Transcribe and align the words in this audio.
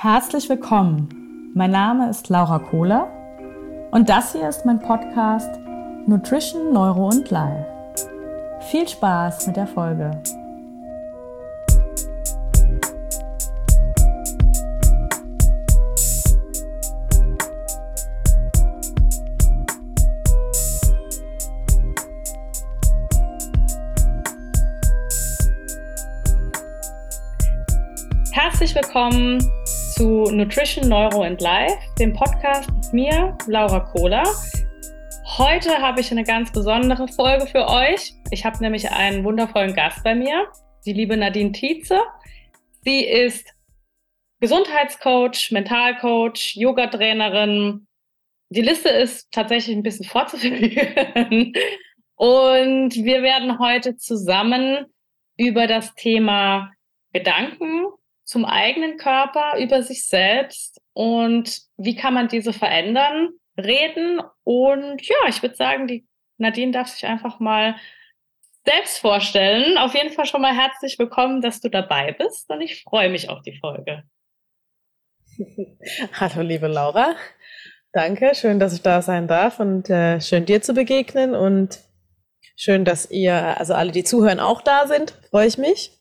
Herzlich 0.00 0.48
willkommen. 0.48 1.50
Mein 1.54 1.72
Name 1.72 2.08
ist 2.08 2.28
Laura 2.28 2.60
Kohler 2.60 3.08
und 3.90 4.08
das 4.08 4.30
hier 4.30 4.48
ist 4.48 4.64
mein 4.64 4.78
Podcast 4.78 5.58
Nutrition, 6.06 6.72
Neuro 6.72 7.08
und 7.08 7.28
Life. 7.32 7.66
Viel 8.70 8.86
Spaß 8.86 9.48
mit 9.48 9.56
der 9.56 9.66
Folge. 9.66 10.22
Nutrition, 30.38 30.88
Neuro 30.88 31.22
and 31.22 31.40
Life, 31.40 31.76
dem 31.98 32.12
Podcast 32.12 32.70
mit 32.70 32.92
mir, 32.92 33.36
Laura 33.48 33.80
Kohler. 33.80 34.22
Heute 35.36 35.78
habe 35.78 36.00
ich 36.00 36.12
eine 36.12 36.22
ganz 36.22 36.52
besondere 36.52 37.08
Folge 37.08 37.48
für 37.48 37.66
euch. 37.66 38.12
Ich 38.30 38.44
habe 38.44 38.56
nämlich 38.60 38.88
einen 38.88 39.24
wundervollen 39.24 39.74
Gast 39.74 40.04
bei 40.04 40.14
mir, 40.14 40.46
die 40.86 40.92
liebe 40.92 41.16
Nadine 41.16 41.50
Tietze. 41.50 41.98
Sie 42.84 43.04
ist 43.04 43.52
Gesundheitscoach, 44.38 45.50
Mentalcoach, 45.50 46.54
Yoga-Trainerin. 46.54 47.88
Die 48.50 48.62
Liste 48.62 48.90
ist 48.90 49.32
tatsächlich 49.32 49.76
ein 49.76 49.82
bisschen 49.82 50.06
fortzuführen. 50.06 51.52
Und 52.14 52.94
wir 52.94 53.22
werden 53.22 53.58
heute 53.58 53.96
zusammen 53.96 54.86
über 55.36 55.66
das 55.66 55.96
Thema 55.96 56.70
Gedanken 57.12 57.86
zum 58.28 58.44
eigenen 58.44 58.98
Körper, 58.98 59.56
über 59.58 59.82
sich 59.82 60.06
selbst 60.06 60.82
und 60.92 61.62
wie 61.78 61.96
kann 61.96 62.12
man 62.12 62.28
diese 62.28 62.52
verändern, 62.52 63.30
reden. 63.56 64.20
Und 64.44 65.00
ja, 65.00 65.16
ich 65.28 65.40
würde 65.40 65.56
sagen, 65.56 65.86
die 65.86 66.06
Nadine 66.36 66.72
darf 66.72 66.88
sich 66.88 67.06
einfach 67.06 67.40
mal 67.40 67.76
selbst 68.66 68.98
vorstellen. 68.98 69.78
Auf 69.78 69.94
jeden 69.94 70.12
Fall 70.12 70.26
schon 70.26 70.42
mal 70.42 70.54
herzlich 70.54 70.98
willkommen, 70.98 71.40
dass 71.40 71.62
du 71.62 71.70
dabei 71.70 72.12
bist 72.12 72.50
und 72.50 72.60
ich 72.60 72.82
freue 72.82 73.08
mich 73.08 73.30
auf 73.30 73.40
die 73.40 73.58
Folge. 73.58 74.02
Hallo, 76.12 76.42
liebe 76.42 76.66
Laura. 76.66 77.16
Danke, 77.94 78.34
schön, 78.34 78.60
dass 78.60 78.74
ich 78.74 78.82
da 78.82 79.00
sein 79.00 79.26
darf 79.26 79.58
und 79.58 79.88
äh, 79.88 80.20
schön 80.20 80.44
dir 80.44 80.60
zu 80.60 80.74
begegnen 80.74 81.34
und 81.34 81.80
schön, 82.56 82.84
dass 82.84 83.10
ihr, 83.10 83.58
also 83.58 83.72
alle, 83.72 83.90
die 83.90 84.04
zuhören, 84.04 84.38
auch 84.38 84.60
da 84.60 84.86
sind. 84.86 85.12
Freue 85.30 85.46
ich 85.46 85.56
mich. 85.56 85.97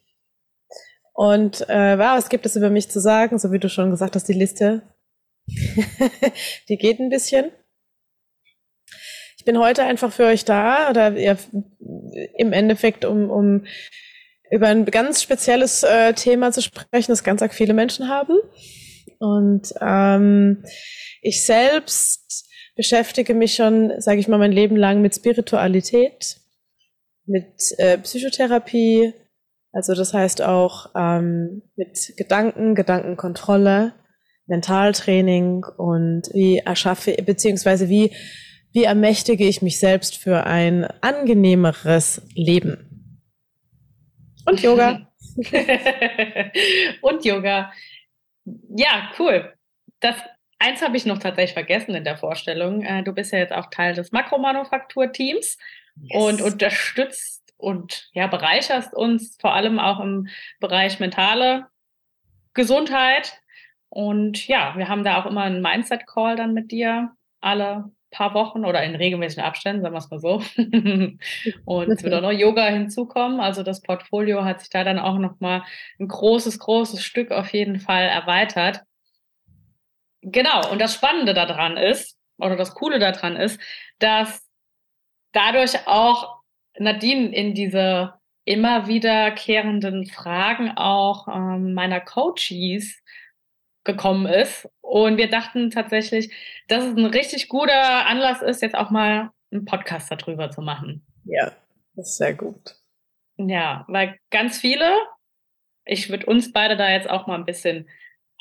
Und 1.18 1.68
äh, 1.68 1.98
was 1.98 2.30
gibt 2.30 2.46
es 2.46 2.56
über 2.56 2.70
mich 2.70 2.90
zu 2.90 3.00
sagen? 3.00 3.40
So 3.40 3.52
wie 3.52 3.58
du 3.58 3.70
schon 3.70 3.90
gesagt 3.90 4.16
hast, 4.16 4.28
die 4.30 4.34
Liste, 4.34 4.84
die 6.70 6.78
geht 6.78 7.00
ein 7.00 7.10
bisschen. 7.10 7.52
Ich 9.40 9.44
bin 9.44 9.58
heute 9.58 9.82
einfach 9.84 10.14
für 10.14 10.26
euch 10.26 10.46
da 10.46 10.92
oder 10.92 11.18
ja, 11.18 11.36
im 12.38 12.54
Endeffekt, 12.54 13.04
um, 13.04 13.32
um 13.32 13.66
über 14.52 14.68
ein 14.68 14.86
ganz 14.86 15.24
spezielles 15.24 15.82
äh, 15.82 16.14
Thema 16.14 16.52
zu 16.52 16.62
sprechen, 16.62 17.12
das 17.12 17.24
ganz 17.24 17.42
arg 17.42 17.56
viele 17.56 17.74
Menschen 17.74 18.10
haben. 18.10 18.38
Und 19.18 19.74
ähm, 19.82 20.64
ich 21.24 21.44
selbst 21.44 22.48
beschäftige 22.76 23.34
mich 23.34 23.56
schon, 23.56 24.00
sage 24.02 24.20
ich 24.20 24.28
mal, 24.28 24.38
mein 24.38 24.52
Leben 24.52 24.76
lang 24.76 25.02
mit 25.02 25.16
Spiritualität, 25.16 26.38
mit 27.26 27.74
äh, 27.80 27.98
Psychotherapie, 27.98 29.16
also 29.78 29.94
das 29.94 30.12
heißt 30.12 30.42
auch 30.42 30.90
ähm, 30.96 31.62
mit 31.76 32.14
Gedanken, 32.18 32.74
Gedankenkontrolle, 32.74 33.94
Mentaltraining 34.48 35.66
und 35.66 36.24
wie 36.34 36.58
erschaffe, 36.58 37.16
beziehungsweise 37.24 37.88
wie, 37.88 38.12
wie 38.74 38.86
ermächtige 38.86 39.46
ich 39.46 39.62
mich 39.62 39.80
selbst 39.80 40.18
für 40.18 40.48
ein 40.48 40.86
angenehmeres 41.02 42.24
Leben. 42.34 43.22
Und 44.48 44.64
Yoga. 44.64 45.12
und 47.02 47.24
Yoga. 47.24 47.72
Ja, 48.76 49.12
cool. 49.20 49.54
Das 50.00 50.16
eins 50.58 50.82
habe 50.82 50.98
ich 50.98 51.06
noch 51.06 51.20
tatsächlich 51.20 51.54
vergessen 51.54 51.94
in 51.94 52.04
der 52.04 52.18
Vorstellung. 52.18 52.82
Äh, 52.82 53.04
du 53.04 53.14
bist 53.14 53.32
ja 53.32 53.38
jetzt 53.38 53.54
auch 53.54 53.70
Teil 53.70 53.94
des 53.94 54.12
Makromanufakturteams 54.12 55.60
yes. 56.02 56.24
und 56.24 56.42
unterstützt 56.42 57.47
und 57.58 58.10
ja, 58.14 58.28
bereicherst 58.28 58.94
uns 58.94 59.38
vor 59.40 59.54
allem 59.54 59.80
auch 59.80 60.00
im 60.00 60.28
Bereich 60.60 61.00
mentale 61.00 61.68
Gesundheit. 62.54 63.42
Und 63.90 64.48
ja, 64.48 64.74
wir 64.78 64.90
haben 64.90 65.04
da 65.04 65.22
auch 65.22 65.26
immer 65.26 65.44
einen 65.44 65.62
Mindset-Call 65.62 66.36
dann 66.36 66.54
mit 66.54 66.72
dir 66.72 67.12
alle 67.40 67.92
paar 68.12 68.34
Wochen 68.34 68.66
oder 68.66 68.84
in 68.84 68.96
regelmäßigen 68.96 69.44
Abständen, 69.44 69.82
sagen 69.82 69.94
wir 69.94 70.00
es 70.00 70.10
mal 70.10 70.20
so. 70.20 70.42
und 71.66 71.92
es 71.92 72.04
wird 72.04 72.14
auch 72.14 72.22
noch 72.22 72.32
Yoga 72.32 72.66
hinzukommen. 72.68 73.40
Also 73.40 73.64
das 73.64 73.82
Portfolio 73.82 74.44
hat 74.44 74.62
sich 74.62 74.70
da 74.70 74.84
dann 74.84 75.00
auch 75.00 75.18
noch 75.18 75.40
mal 75.40 75.64
ein 76.00 76.08
großes, 76.08 76.60
großes 76.60 77.04
Stück 77.04 77.32
auf 77.32 77.52
jeden 77.54 77.80
Fall 77.80 78.04
erweitert. 78.04 78.82
Genau. 80.22 80.72
Und 80.72 80.80
das 80.80 80.94
Spannende 80.94 81.34
daran 81.34 81.78
ist, 81.78 82.18
oder 82.38 82.56
das 82.56 82.76
Coole 82.76 83.00
daran 83.00 83.36
ist, 83.36 83.60
dass 84.00 84.48
dadurch 85.32 85.88
auch 85.88 86.37
Nadine 86.80 87.36
in 87.36 87.54
diese 87.54 88.14
immer 88.46 88.88
wiederkehrenden 88.88 90.06
Fragen 90.06 90.72
auch 90.78 91.28
ähm, 91.28 91.74
meiner 91.74 92.00
Coaches 92.00 93.04
gekommen 93.84 94.26
ist. 94.26 94.70
Und 94.82 95.18
wir 95.18 95.30
dachten 95.30 95.70
tatsächlich, 95.70 96.34
dass 96.68 96.86
es 96.86 96.96
ein 96.96 97.06
richtig 97.06 97.50
guter 97.50 98.06
Anlass 98.06 98.42
ist, 98.42 98.62
jetzt 98.62 98.76
auch 98.76 98.90
mal 98.90 99.32
einen 99.52 99.66
Podcast 99.66 100.12
darüber 100.12 100.50
zu 100.50 100.62
machen. 100.62 101.06
Ja, 101.26 101.52
das 101.96 102.10
ist 102.10 102.18
sehr 102.18 102.34
gut. 102.34 102.76
Ja, 103.38 103.86
weil 103.88 104.18
ganz 104.30 104.60
viele, 104.60 104.98
ich 105.86 106.10
würde 106.10 106.26
uns 106.26 106.52
beide 106.52 106.78
da 106.78 106.90
jetzt 106.90 107.10
auch 107.10 107.28
mal 107.28 107.36
ein 107.36 107.46
bisschen 107.46 107.90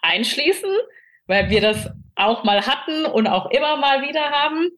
einschließen, 0.02 0.70
weil 1.26 1.50
wir 1.50 1.60
das 1.60 1.90
auch 2.14 2.44
mal 2.44 2.66
hatten 2.66 3.06
und 3.06 3.26
auch 3.26 3.50
immer 3.50 3.76
mal 3.76 4.02
wieder 4.02 4.30
haben, 4.30 4.70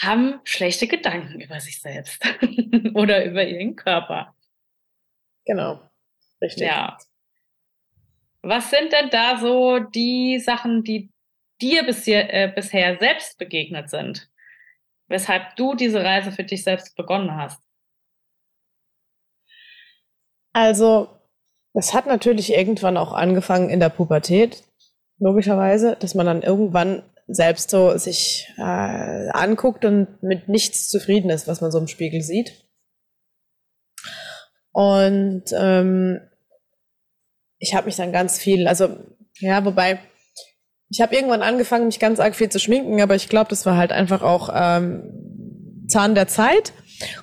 haben 0.00 0.40
schlechte 0.44 0.86
Gedanken 0.86 1.40
über 1.40 1.60
sich 1.60 1.80
selbst 1.80 2.22
oder 2.94 3.24
über 3.24 3.44
ihren 3.44 3.76
Körper. 3.76 4.34
Genau, 5.44 5.80
richtig. 6.40 6.66
Ja. 6.66 6.98
Was 8.42 8.70
sind 8.70 8.92
denn 8.92 9.10
da 9.10 9.38
so 9.38 9.80
die 9.80 10.38
Sachen, 10.38 10.84
die 10.84 11.10
dir 11.60 11.84
bisher, 11.84 12.32
äh, 12.32 12.52
bisher 12.54 12.96
selbst 12.98 13.38
begegnet 13.38 13.90
sind, 13.90 14.30
weshalb 15.08 15.56
du 15.56 15.74
diese 15.74 16.04
Reise 16.04 16.30
für 16.30 16.44
dich 16.44 16.62
selbst 16.62 16.96
begonnen 16.96 17.34
hast? 17.34 17.60
Also, 20.52 21.08
das 21.74 21.94
hat 21.94 22.06
natürlich 22.06 22.52
irgendwann 22.52 22.96
auch 22.96 23.12
angefangen 23.12 23.70
in 23.70 23.80
der 23.80 23.90
Pubertät, 23.90 24.64
logischerweise, 25.18 25.96
dass 25.96 26.14
man 26.14 26.26
dann 26.26 26.42
irgendwann 26.42 27.02
selbst 27.28 27.70
so 27.70 27.96
sich 27.98 28.48
äh, 28.56 29.28
anguckt 29.30 29.84
und 29.84 30.22
mit 30.22 30.48
nichts 30.48 30.88
zufrieden 30.88 31.30
ist, 31.30 31.46
was 31.46 31.60
man 31.60 31.70
so 31.70 31.78
im 31.78 31.86
Spiegel 31.88 32.22
sieht. 32.22 32.64
Und 34.72 35.44
ähm, 35.52 36.20
ich 37.58 37.74
habe 37.74 37.86
mich 37.86 37.96
dann 37.96 38.12
ganz 38.12 38.38
viel, 38.38 38.66
also 38.66 38.96
ja, 39.40 39.64
wobei 39.64 40.00
ich 40.90 41.00
habe 41.02 41.14
irgendwann 41.14 41.42
angefangen, 41.42 41.86
mich 41.86 41.98
ganz 41.98 42.18
arg 42.18 42.34
viel 42.34 42.48
zu 42.48 42.58
schminken, 42.58 43.02
aber 43.02 43.14
ich 43.14 43.28
glaube, 43.28 43.50
das 43.50 43.66
war 43.66 43.76
halt 43.76 43.92
einfach 43.92 44.22
auch 44.22 44.48
ähm, 44.54 45.84
Zahn 45.86 46.14
der 46.14 46.28
Zeit. 46.28 46.72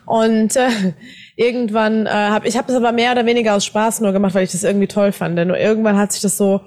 Und 0.06 0.56
äh, 0.56 0.94
irgendwann 1.36 2.06
äh, 2.06 2.10
habe 2.10 2.48
ich 2.48 2.58
habe 2.58 2.68
das 2.68 2.76
aber 2.76 2.92
mehr 2.92 3.12
oder 3.12 3.26
weniger 3.26 3.56
aus 3.56 3.66
Spaß 3.66 4.02
nur 4.02 4.12
gemacht, 4.12 4.36
weil 4.36 4.44
ich 4.44 4.52
das 4.52 4.64
irgendwie 4.64 4.88
toll 4.88 5.12
fand. 5.12 5.38
Denn 5.38 5.48
nur 5.48 5.58
irgendwann 5.58 5.98
hat 5.98 6.12
sich 6.12 6.22
das 6.22 6.38
so 6.38 6.62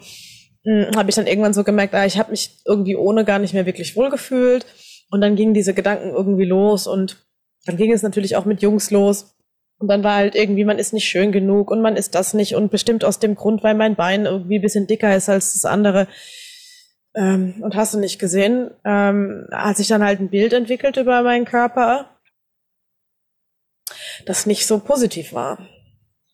habe 0.96 1.08
ich 1.08 1.16
dann 1.16 1.26
irgendwann 1.26 1.54
so 1.54 1.64
gemerkt, 1.64 1.94
ah, 1.94 2.04
ich 2.04 2.18
habe 2.18 2.30
mich 2.30 2.58
irgendwie 2.64 2.96
ohne 2.96 3.24
gar 3.24 3.38
nicht 3.38 3.54
mehr 3.54 3.66
wirklich 3.66 3.96
wohlgefühlt. 3.96 4.66
Und 5.10 5.20
dann 5.20 5.36
gingen 5.36 5.54
diese 5.54 5.74
Gedanken 5.74 6.10
irgendwie 6.10 6.44
los 6.44 6.86
und 6.86 7.16
dann 7.64 7.76
ging 7.76 7.92
es 7.92 8.02
natürlich 8.02 8.36
auch 8.36 8.44
mit 8.44 8.60
Jungs 8.62 8.90
los. 8.90 9.34
Und 9.78 9.88
dann 9.88 10.02
war 10.02 10.16
halt 10.16 10.34
irgendwie, 10.34 10.64
man 10.64 10.78
ist 10.78 10.92
nicht 10.92 11.08
schön 11.08 11.32
genug 11.32 11.70
und 11.70 11.80
man 11.80 11.96
ist 11.96 12.14
das 12.14 12.34
nicht 12.34 12.56
und 12.56 12.70
bestimmt 12.70 13.04
aus 13.04 13.20
dem 13.20 13.36
Grund, 13.36 13.62
weil 13.62 13.74
mein 13.74 13.94
Bein 13.94 14.26
irgendwie 14.26 14.58
ein 14.58 14.62
bisschen 14.62 14.86
dicker 14.86 15.14
ist 15.14 15.28
als 15.28 15.52
das 15.52 15.64
andere. 15.64 16.08
Ähm, 17.14 17.62
und 17.62 17.76
hast 17.76 17.94
du 17.94 17.98
nicht 17.98 18.18
gesehen, 18.18 18.70
ähm, 18.84 19.46
hat 19.52 19.76
sich 19.76 19.88
dann 19.88 20.04
halt 20.04 20.20
ein 20.20 20.30
Bild 20.30 20.52
entwickelt 20.52 20.96
über 20.96 21.22
meinen 21.22 21.44
Körper, 21.44 22.18
das 24.26 24.46
nicht 24.46 24.66
so 24.66 24.80
positiv 24.80 25.32
war. 25.32 25.58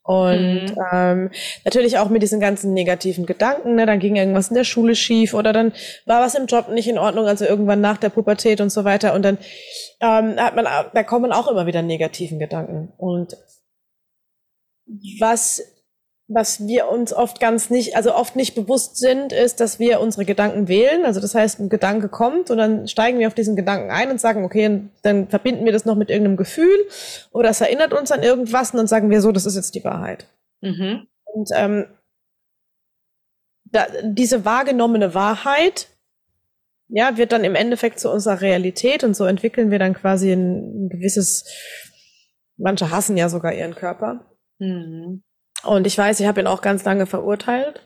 Und 0.05 0.65
mhm. 0.65 0.83
ähm, 0.93 1.31
natürlich 1.63 1.97
auch 1.97 2.09
mit 2.09 2.21
diesen 2.21 2.39
ganzen 2.39 2.73
negativen 2.73 3.25
Gedanken, 3.25 3.73
ne? 3.73 3.87
dann 3.87 3.97
ging 3.97 4.15
irgendwas 4.15 4.49
in 4.49 4.55
der 4.55 4.63
Schule 4.63 4.95
schief 4.95 5.33
oder 5.33 5.51
dann 5.51 5.73
war 6.05 6.21
was 6.21 6.35
im 6.35 6.45
Job 6.45 6.69
nicht 6.69 6.87
in 6.87 6.99
Ordnung, 6.99 7.25
also 7.25 7.43
irgendwann 7.43 7.81
nach 7.81 7.97
der 7.97 8.09
Pubertät 8.09 8.61
und 8.61 8.69
so 8.69 8.83
weiter. 8.83 9.15
Und 9.15 9.23
dann 9.23 9.39
ähm, 10.01 10.35
hat 10.37 10.55
man, 10.55 10.65
da 10.93 11.03
kommen 11.03 11.31
auch 11.31 11.47
immer 11.47 11.65
wieder 11.65 11.81
negativen 11.81 12.37
Gedanken. 12.37 12.93
Und 12.97 13.35
was 15.19 15.74
was 16.27 16.65
wir 16.65 16.89
uns 16.89 17.13
oft 17.13 17.39
ganz 17.39 17.69
nicht, 17.69 17.95
also 17.95 18.15
oft 18.15 18.35
nicht 18.35 18.55
bewusst 18.55 18.97
sind, 18.97 19.31
ist, 19.31 19.59
dass 19.59 19.77
wir 19.77 19.99
unsere 19.99 20.25
Gedanken 20.25 20.67
wählen. 20.67 21.05
Also 21.05 21.19
das 21.19 21.35
heißt, 21.35 21.59
ein 21.59 21.69
Gedanke 21.69 22.09
kommt 22.09 22.49
und 22.49 22.57
dann 22.57 22.87
steigen 22.87 23.19
wir 23.19 23.27
auf 23.27 23.35
diesen 23.35 23.55
Gedanken 23.55 23.91
ein 23.91 24.09
und 24.09 24.19
sagen, 24.19 24.43
okay, 24.43 24.81
dann 25.03 25.27
verbinden 25.27 25.65
wir 25.65 25.71
das 25.71 25.85
noch 25.85 25.95
mit 25.95 26.09
irgendeinem 26.09 26.37
Gefühl 26.37 26.77
oder 27.31 27.49
es 27.49 27.61
erinnert 27.61 27.93
uns 27.93 28.11
an 28.11 28.23
irgendwas 28.23 28.71
und 28.71 28.77
dann 28.77 28.87
sagen 28.87 29.11
wir 29.11 29.21
so, 29.21 29.31
das 29.31 29.45
ist 29.45 29.55
jetzt 29.55 29.75
die 29.75 29.83
Wahrheit. 29.83 30.27
Mhm. 30.61 31.07
Und 31.25 31.49
ähm, 31.53 31.85
da, 33.65 33.85
diese 34.03 34.45
wahrgenommene 34.45 35.13
Wahrheit, 35.13 35.89
ja, 36.87 37.17
wird 37.17 37.33
dann 37.33 37.43
im 37.43 37.55
Endeffekt 37.55 37.99
zu 37.99 38.11
unserer 38.11 38.41
Realität 38.41 39.03
und 39.03 39.15
so 39.15 39.25
entwickeln 39.25 39.69
wir 39.69 39.79
dann 39.79 39.93
quasi 39.93 40.31
ein, 40.31 40.85
ein 40.85 40.89
gewisses, 40.89 41.45
manche 42.57 42.89
hassen 42.89 43.17
ja 43.17 43.29
sogar 43.29 43.53
ihren 43.53 43.75
Körper. 43.75 44.25
Mhm. 44.57 45.24
Und 45.65 45.87
ich 45.87 45.97
weiß, 45.97 46.19
ich 46.19 46.27
habe 46.27 46.41
ihn 46.41 46.47
auch 46.47 46.61
ganz 46.61 46.83
lange 46.83 47.05
verurteilt. 47.05 47.81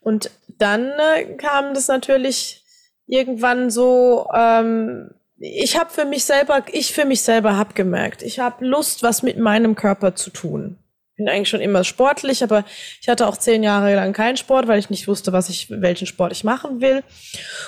Und 0.00 0.30
dann 0.58 0.90
äh, 0.90 1.34
kam 1.36 1.74
das 1.74 1.88
natürlich 1.88 2.64
irgendwann 3.06 3.70
so, 3.70 4.28
ähm, 4.34 5.10
ich 5.38 5.78
habe 5.78 5.90
für 5.90 6.04
mich 6.04 6.24
selber, 6.24 6.62
ich 6.72 6.92
für 6.92 7.04
mich 7.04 7.22
selber 7.22 7.56
habe 7.56 7.74
gemerkt, 7.74 8.22
ich 8.22 8.38
habe 8.38 8.64
Lust, 8.64 9.02
was 9.02 9.22
mit 9.22 9.38
meinem 9.38 9.74
Körper 9.74 10.14
zu 10.14 10.30
tun. 10.30 10.78
Bin 11.16 11.28
eigentlich 11.28 11.48
schon 11.48 11.60
immer 11.60 11.84
sportlich, 11.84 12.42
aber 12.42 12.64
ich 13.00 13.08
hatte 13.08 13.28
auch 13.28 13.36
zehn 13.36 13.62
Jahre 13.62 13.94
lang 13.94 14.12
keinen 14.12 14.36
Sport, 14.36 14.66
weil 14.66 14.80
ich 14.80 14.90
nicht 14.90 15.06
wusste, 15.06 15.32
was 15.32 15.48
ich, 15.48 15.70
welchen 15.70 16.06
Sport 16.06 16.32
ich 16.32 16.42
machen 16.42 16.80
will. 16.80 17.04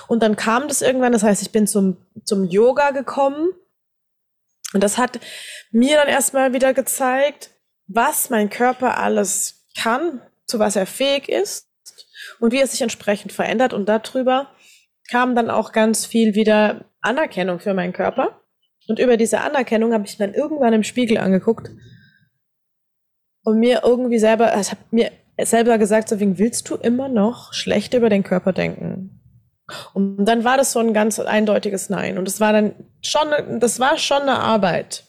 Und 0.09 0.23
dann 0.23 0.35
kam 0.35 0.67
das 0.67 0.83
irgendwann, 0.83 1.13
das 1.13 1.23
heißt, 1.23 1.43
ich 1.43 1.53
bin 1.53 1.67
zum, 1.67 1.97
zum 2.25 2.45
Yoga 2.45 2.91
gekommen. 2.91 3.51
Und 4.73 4.83
das 4.83 4.99
hat 4.99 5.21
mir 5.71 5.97
dann 5.97 6.09
erstmal 6.09 6.55
wieder 6.55 6.75
gezeigt, 6.75 7.51
was 7.87 8.31
mein 8.31 8.51
Körper 8.51 8.99
alles 8.99 9.67
kann, 9.77 10.21
zu 10.47 10.59
was 10.59 10.77
er 10.77 10.87
fähig 10.87 11.29
ist 11.29 11.69
und 12.41 12.53
wie 12.53 12.59
er 12.59 12.67
sich 12.67 12.83
entsprechend 12.83 13.33
verändert. 13.33 13.73
Und 13.73 13.89
darüber 13.89 14.49
kam 15.11 15.35
dann 15.35 15.51
auch 15.51 15.73
ganz 15.73 16.07
viel 16.07 16.35
wieder 16.35 16.85
Anerkennung 17.01 17.61
für 17.61 17.75
meinen 17.75 17.93
Körper. 17.93 18.41
Und 18.89 18.99
über 18.99 19.17
diese 19.17 19.41
Anerkennung 19.41 19.93
habe 19.93 20.07
ich 20.07 20.17
dann 20.17 20.35
irgendwann 20.35 20.73
im 20.73 20.85
Spiegel 20.85 21.19
angeguckt 21.19 21.71
und 23.43 23.59
mir 23.59 23.83
irgendwie 23.85 24.19
selber, 24.19 24.59
ich 24.59 24.71
habe 24.71 24.81
mir 24.91 25.13
selber 25.41 25.79
gesagt, 25.79 26.09
so 26.09 26.19
wegen 26.19 26.39
willst 26.39 26.69
du 26.69 26.77
immer 26.77 27.09
noch 27.09 27.53
schlecht 27.53 27.95
über 27.95 28.09
den 28.09 28.23
Körper 28.23 28.53
denken? 28.53 29.21
Und 29.95 30.25
dann 30.25 30.45
war 30.45 30.57
das 30.57 30.73
so 30.73 30.79
ein 30.79 30.95
ganz 30.95 31.19
eindeutiges 31.19 31.89
Nein. 31.89 32.19
Und 32.19 32.29
es 32.29 32.41
war 32.41 32.53
dann 32.53 32.75
schon, 33.03 33.61
das 33.61 33.81
war 33.81 33.99
schon 33.99 34.23
eine 34.23 34.39
Arbeit. 34.39 35.05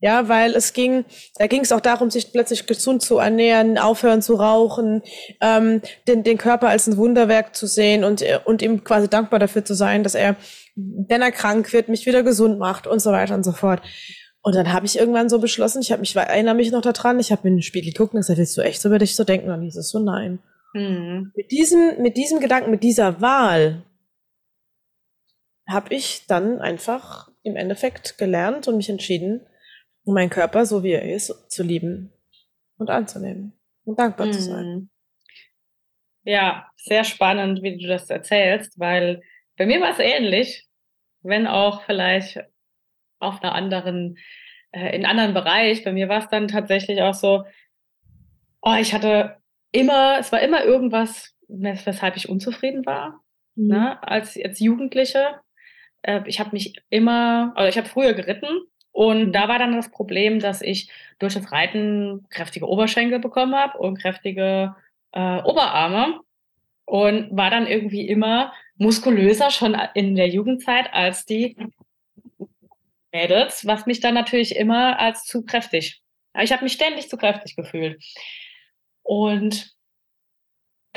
Ja, 0.00 0.28
weil 0.28 0.54
es 0.54 0.74
ging, 0.74 1.04
da 1.38 1.48
ging 1.48 1.62
es 1.62 1.72
auch 1.72 1.80
darum, 1.80 2.10
sich 2.10 2.32
plötzlich 2.32 2.66
gesund 2.66 3.02
zu 3.02 3.18
ernähren, 3.18 3.78
aufhören 3.78 4.22
zu 4.22 4.36
rauchen, 4.36 5.02
ähm, 5.40 5.82
den, 6.06 6.22
den 6.22 6.38
Körper 6.38 6.68
als 6.68 6.86
ein 6.86 6.96
Wunderwerk 6.96 7.56
zu 7.56 7.66
sehen 7.66 8.04
und, 8.04 8.24
und 8.44 8.62
ihm 8.62 8.84
quasi 8.84 9.08
dankbar 9.08 9.40
dafür 9.40 9.64
zu 9.64 9.74
sein, 9.74 10.04
dass 10.04 10.14
er, 10.14 10.36
wenn 10.76 11.20
er 11.20 11.32
krank 11.32 11.72
wird, 11.72 11.88
mich 11.88 12.06
wieder 12.06 12.22
gesund 12.22 12.60
macht 12.60 12.86
und 12.86 13.00
so 13.00 13.10
weiter 13.10 13.34
und 13.34 13.42
so 13.42 13.50
fort. 13.50 13.82
Und 14.40 14.54
dann 14.54 14.72
habe 14.72 14.86
ich 14.86 14.98
irgendwann 14.98 15.28
so 15.28 15.40
beschlossen, 15.40 15.82
ich 15.82 15.90
habe 15.90 16.00
mich, 16.00 16.14
erinnere 16.14 16.54
mich 16.54 16.70
noch 16.70 16.80
daran, 16.80 17.18
ich 17.18 17.32
habe 17.32 17.42
mir 17.44 17.50
in 17.50 17.56
den 17.56 17.62
Spiegel 17.62 17.92
geguckt 17.92 18.14
und 18.14 18.20
gesagt, 18.20 18.38
willst 18.38 18.56
du 18.56 18.60
echt 18.60 18.80
so 18.80 18.88
über 18.88 18.98
dich 18.98 19.16
so 19.16 19.24
denken? 19.24 19.46
Und 19.46 19.54
dann 19.54 19.62
hieß 19.62 19.76
es 19.76 19.90
so, 19.90 19.98
nein. 19.98 20.38
Mhm. 20.74 21.32
Mit 21.34 21.50
diesem, 21.50 22.00
mit 22.00 22.16
diesem 22.16 22.38
Gedanken, 22.38 22.70
mit 22.70 22.84
dieser 22.84 23.20
Wahl 23.20 23.82
habe 25.68 25.92
ich 25.92 26.24
dann 26.28 26.60
einfach 26.60 27.30
im 27.42 27.56
Endeffekt 27.56 28.16
gelernt 28.16 28.68
und 28.68 28.76
mich 28.76 28.88
entschieden, 28.88 29.40
um 30.08 30.14
meinen 30.14 30.30
Körper, 30.30 30.64
so 30.64 30.82
wie 30.82 30.92
er 30.92 31.02
ist, 31.02 31.50
zu 31.50 31.62
lieben 31.62 32.10
und 32.78 32.88
anzunehmen 32.88 33.52
und 33.84 33.98
dankbar 33.98 34.28
mhm. 34.28 34.32
zu 34.32 34.40
sein. 34.40 34.66
Mhm. 34.66 34.90
Ja, 36.24 36.66
sehr 36.76 37.04
spannend, 37.04 37.62
wie 37.62 37.76
du 37.76 37.86
das 37.86 38.08
erzählst, 38.08 38.78
weil 38.78 39.22
bei 39.58 39.66
mir 39.66 39.82
war 39.82 39.90
es 39.90 39.98
ähnlich, 39.98 40.66
wenn 41.20 41.46
auch 41.46 41.82
vielleicht 41.82 42.42
auf 43.18 43.42
einer 43.42 43.54
anderen, 43.54 44.16
äh, 44.70 44.96
in 44.96 45.04
einem 45.04 45.10
anderen 45.10 45.34
Bereich. 45.34 45.84
Bei 45.84 45.92
mir 45.92 46.08
war 46.08 46.20
es 46.20 46.28
dann 46.30 46.48
tatsächlich 46.48 47.02
auch 47.02 47.14
so, 47.14 47.44
oh, 48.62 48.76
ich 48.80 48.94
hatte 48.94 49.36
immer, 49.72 50.20
es 50.20 50.32
war 50.32 50.40
immer 50.40 50.64
irgendwas, 50.64 51.34
weshalb 51.48 52.16
ich 52.16 52.30
unzufrieden 52.30 52.86
war, 52.86 53.22
mhm. 53.56 53.68
ne, 53.68 54.02
als, 54.02 54.38
als 54.42 54.58
Jugendliche. 54.58 55.38
Äh, 56.00 56.22
ich 56.24 56.40
habe 56.40 56.52
mich 56.52 56.72
immer, 56.88 57.52
also 57.56 57.68
ich 57.68 57.76
habe 57.76 57.88
früher 57.88 58.14
geritten 58.14 58.48
und 58.92 59.32
da 59.32 59.48
war 59.48 59.58
dann 59.58 59.76
das 59.76 59.90
Problem, 59.90 60.40
dass 60.40 60.62
ich 60.62 60.90
durch 61.18 61.34
das 61.34 61.52
Reiten 61.52 62.26
kräftige 62.30 62.68
Oberschenkel 62.68 63.18
bekommen 63.18 63.54
habe 63.54 63.78
und 63.78 64.00
kräftige 64.00 64.74
äh, 65.12 65.42
Oberarme 65.42 66.20
und 66.84 67.36
war 67.36 67.50
dann 67.50 67.66
irgendwie 67.66 68.08
immer 68.08 68.52
muskulöser 68.76 69.50
schon 69.50 69.76
in 69.94 70.14
der 70.14 70.28
Jugendzeit 70.28 70.92
als 70.92 71.26
die 71.26 71.56
Mädels, 73.12 73.66
was 73.66 73.86
mich 73.86 74.00
dann 74.00 74.14
natürlich 74.14 74.56
immer 74.56 74.98
als 74.98 75.24
zu 75.24 75.44
kräftig. 75.44 76.02
Ich 76.40 76.52
habe 76.52 76.64
mich 76.64 76.74
ständig 76.74 77.08
zu 77.08 77.16
kräftig 77.16 77.56
gefühlt. 77.56 78.02
Und 79.02 79.72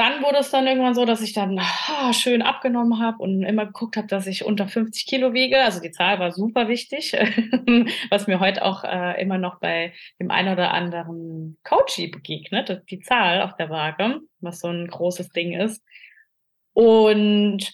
dann 0.01 0.23
wurde 0.23 0.39
es 0.39 0.49
dann 0.49 0.65
irgendwann 0.65 0.95
so, 0.95 1.05
dass 1.05 1.21
ich 1.21 1.33
dann 1.33 1.59
ah, 1.59 2.11
schön 2.11 2.41
abgenommen 2.41 2.99
habe 2.99 3.19
und 3.19 3.43
immer 3.43 3.67
geguckt 3.67 3.97
habe, 3.97 4.07
dass 4.07 4.25
ich 4.25 4.43
unter 4.43 4.67
50 4.67 5.05
Kilo 5.05 5.33
wiege. 5.33 5.61
Also 5.63 5.79
die 5.79 5.91
Zahl 5.91 6.17
war 6.19 6.31
super 6.31 6.67
wichtig, 6.67 7.11
was 8.09 8.25
mir 8.25 8.39
heute 8.39 8.65
auch 8.65 8.83
äh, 8.83 9.21
immer 9.21 9.37
noch 9.37 9.59
bei 9.59 9.93
dem 10.19 10.31
einen 10.31 10.53
oder 10.53 10.73
anderen 10.73 11.59
Coachy 11.63 12.07
begegnet, 12.07 12.81
die 12.89 12.99
Zahl 13.01 13.43
auf 13.43 13.55
der 13.57 13.69
Waage, 13.69 14.21
was 14.39 14.61
so 14.61 14.69
ein 14.69 14.87
großes 14.87 15.29
Ding 15.29 15.53
ist. 15.53 15.83
Und 16.73 17.71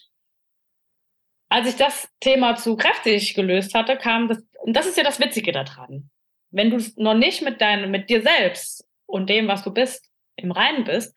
als 1.48 1.66
ich 1.66 1.76
das 1.76 2.10
Thema 2.20 2.56
zu 2.56 2.76
kräftig 2.76 3.32
gelöst 3.32 3.72
hatte, 3.72 3.96
kam 3.96 4.28
das, 4.28 4.44
und 4.60 4.76
das 4.76 4.86
ist 4.86 4.98
ja 4.98 5.02
das 5.02 5.18
Witzige 5.18 5.52
daran. 5.52 6.10
Wenn 6.50 6.68
du 6.68 6.76
noch 6.96 7.14
nicht 7.14 7.40
mit 7.40 7.62
deinem, 7.62 7.90
mit 7.90 8.10
dir 8.10 8.20
selbst 8.20 8.86
und 9.06 9.30
dem, 9.30 9.48
was 9.48 9.64
du 9.64 9.72
bist, 9.72 10.10
im 10.36 10.52
Reinen 10.52 10.84
bist, 10.84 11.16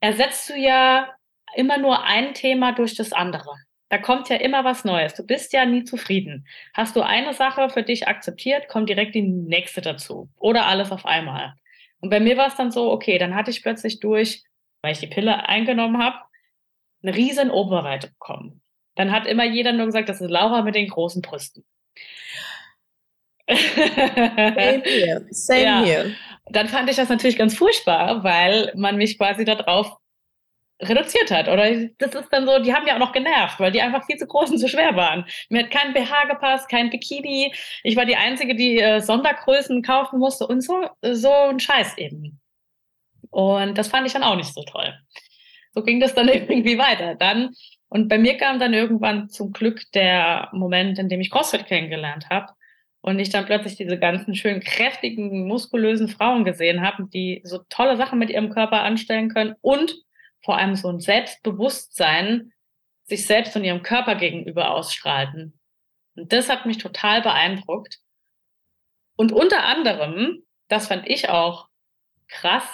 ersetzt 0.00 0.48
du 0.48 0.54
ja 0.54 1.08
immer 1.54 1.78
nur 1.78 2.04
ein 2.04 2.34
Thema 2.34 2.72
durch 2.72 2.94
das 2.94 3.12
andere. 3.12 3.50
Da 3.90 3.98
kommt 3.98 4.28
ja 4.28 4.36
immer 4.36 4.64
was 4.64 4.84
Neues. 4.84 5.14
Du 5.14 5.24
bist 5.24 5.52
ja 5.52 5.64
nie 5.64 5.84
zufrieden. 5.84 6.46
Hast 6.74 6.94
du 6.94 7.00
eine 7.00 7.32
Sache 7.32 7.70
für 7.70 7.82
dich 7.82 8.06
akzeptiert, 8.06 8.68
kommt 8.68 8.88
direkt 8.88 9.14
die 9.14 9.22
nächste 9.22 9.80
dazu. 9.80 10.28
Oder 10.36 10.66
alles 10.66 10.92
auf 10.92 11.06
einmal. 11.06 11.54
Und 12.00 12.10
bei 12.10 12.20
mir 12.20 12.36
war 12.36 12.48
es 12.48 12.56
dann 12.56 12.70
so, 12.70 12.92
okay, 12.92 13.18
dann 13.18 13.34
hatte 13.34 13.50
ich 13.50 13.62
plötzlich 13.62 13.98
durch, 13.98 14.44
weil 14.82 14.92
ich 14.92 14.98
die 14.98 15.06
Pille 15.06 15.48
eingenommen 15.48 16.02
habe, 16.02 16.18
eine 17.02 17.16
riesen 17.16 17.50
Oberweite 17.50 18.08
bekommen. 18.08 18.60
Dann 18.94 19.10
hat 19.10 19.26
immer 19.26 19.44
jeder 19.44 19.72
nur 19.72 19.86
gesagt, 19.86 20.08
das 20.08 20.20
ist 20.20 20.30
Laura 20.30 20.62
mit 20.62 20.74
den 20.74 20.88
großen 20.88 21.22
Brüsten. 21.22 21.64
Same 23.48 24.82
here. 24.84 25.26
Same 25.30 25.62
ja. 25.62 25.82
here 25.82 26.14
dann 26.50 26.68
fand 26.68 26.90
ich 26.90 26.96
das 26.96 27.08
natürlich 27.08 27.38
ganz 27.38 27.56
furchtbar, 27.56 28.22
weil 28.24 28.72
man 28.76 28.96
mich 28.96 29.18
quasi 29.18 29.44
darauf 29.44 29.96
reduziert 30.80 31.30
hat. 31.30 31.48
Oder 31.48 31.88
das 31.98 32.14
ist 32.14 32.28
dann 32.30 32.46
so, 32.46 32.58
die 32.60 32.72
haben 32.72 32.86
ja 32.86 32.94
auch 32.94 33.00
noch 33.00 33.12
genervt, 33.12 33.58
weil 33.58 33.72
die 33.72 33.82
einfach 33.82 34.04
viel 34.06 34.16
zu 34.16 34.26
groß 34.26 34.50
und 34.50 34.58
zu 34.58 34.68
schwer 34.68 34.94
waren. 34.94 35.24
Mir 35.48 35.64
hat 35.64 35.70
kein 35.70 35.92
BH 35.92 36.26
gepasst, 36.26 36.68
kein 36.68 36.90
Bikini. 36.90 37.52
Ich 37.82 37.96
war 37.96 38.06
die 38.06 38.16
Einzige, 38.16 38.54
die 38.54 38.78
äh, 38.78 39.00
Sondergrößen 39.00 39.82
kaufen 39.82 40.18
musste 40.18 40.46
und 40.46 40.60
so, 40.60 40.88
so 41.02 41.32
ein 41.32 41.58
Scheiß 41.58 41.98
eben. 41.98 42.40
Und 43.30 43.76
das 43.76 43.88
fand 43.88 44.06
ich 44.06 44.12
dann 44.12 44.22
auch 44.22 44.36
nicht 44.36 44.54
so 44.54 44.62
toll. 44.62 44.94
So 45.72 45.82
ging 45.82 46.00
das 46.00 46.14
dann 46.14 46.28
irgendwie 46.28 46.78
weiter. 46.78 47.16
Dann, 47.16 47.50
und 47.88 48.08
bei 48.08 48.18
mir 48.18 48.36
kam 48.36 48.58
dann 48.60 48.72
irgendwann 48.72 49.28
zum 49.28 49.52
Glück 49.52 49.82
der 49.94 50.48
Moment, 50.52 50.98
in 50.98 51.08
dem 51.08 51.20
ich 51.20 51.30
CrossFit 51.30 51.66
kennengelernt 51.66 52.30
habe 52.30 52.52
und 53.00 53.18
ich 53.18 53.30
dann 53.30 53.46
plötzlich 53.46 53.76
diese 53.76 53.98
ganzen 53.98 54.34
schön 54.34 54.60
kräftigen, 54.60 55.46
muskulösen 55.46 56.08
Frauen 56.08 56.44
gesehen 56.44 56.82
habe, 56.82 57.08
die 57.12 57.40
so 57.44 57.58
tolle 57.68 57.96
Sachen 57.96 58.18
mit 58.18 58.30
ihrem 58.30 58.50
Körper 58.50 58.82
anstellen 58.82 59.28
können 59.28 59.54
und 59.60 59.94
vor 60.42 60.56
allem 60.56 60.74
so 60.74 60.88
ein 60.88 61.00
Selbstbewusstsein 61.00 62.52
sich 63.04 63.26
selbst 63.26 63.56
und 63.56 63.64
ihrem 63.64 63.82
Körper 63.82 64.16
gegenüber 64.16 64.70
ausstrahlten. 64.70 65.58
Und 66.14 66.32
das 66.32 66.48
hat 66.48 66.66
mich 66.66 66.78
total 66.78 67.22
beeindruckt. 67.22 67.98
Und 69.16 69.32
unter 69.32 69.64
anderem, 69.64 70.44
das 70.68 70.88
fand 70.88 71.08
ich 71.08 71.28
auch 71.28 71.68
krass, 72.28 72.64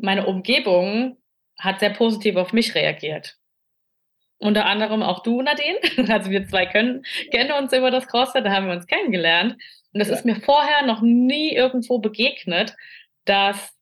meine 0.00 0.26
Umgebung 0.26 1.18
hat 1.58 1.80
sehr 1.80 1.90
positiv 1.90 2.36
auf 2.36 2.52
mich 2.52 2.74
reagiert. 2.74 3.38
Unter 4.38 4.66
anderem 4.66 5.02
auch 5.02 5.22
du, 5.22 5.42
Nadine. 5.42 5.78
Also 6.12 6.30
wir 6.30 6.46
zwei 6.46 6.66
können, 6.66 7.04
kennen 7.30 7.52
uns 7.52 7.72
über 7.72 7.90
das 7.90 8.06
CrossFit, 8.06 8.44
da 8.44 8.52
haben 8.52 8.66
wir 8.66 8.74
uns 8.74 8.86
kennengelernt. 8.86 9.56
Und 9.92 10.00
es 10.00 10.08
ja. 10.08 10.14
ist 10.14 10.24
mir 10.24 10.36
vorher 10.36 10.84
noch 10.84 11.00
nie 11.02 11.54
irgendwo 11.54 11.98
begegnet, 11.98 12.74
dass 13.24 13.72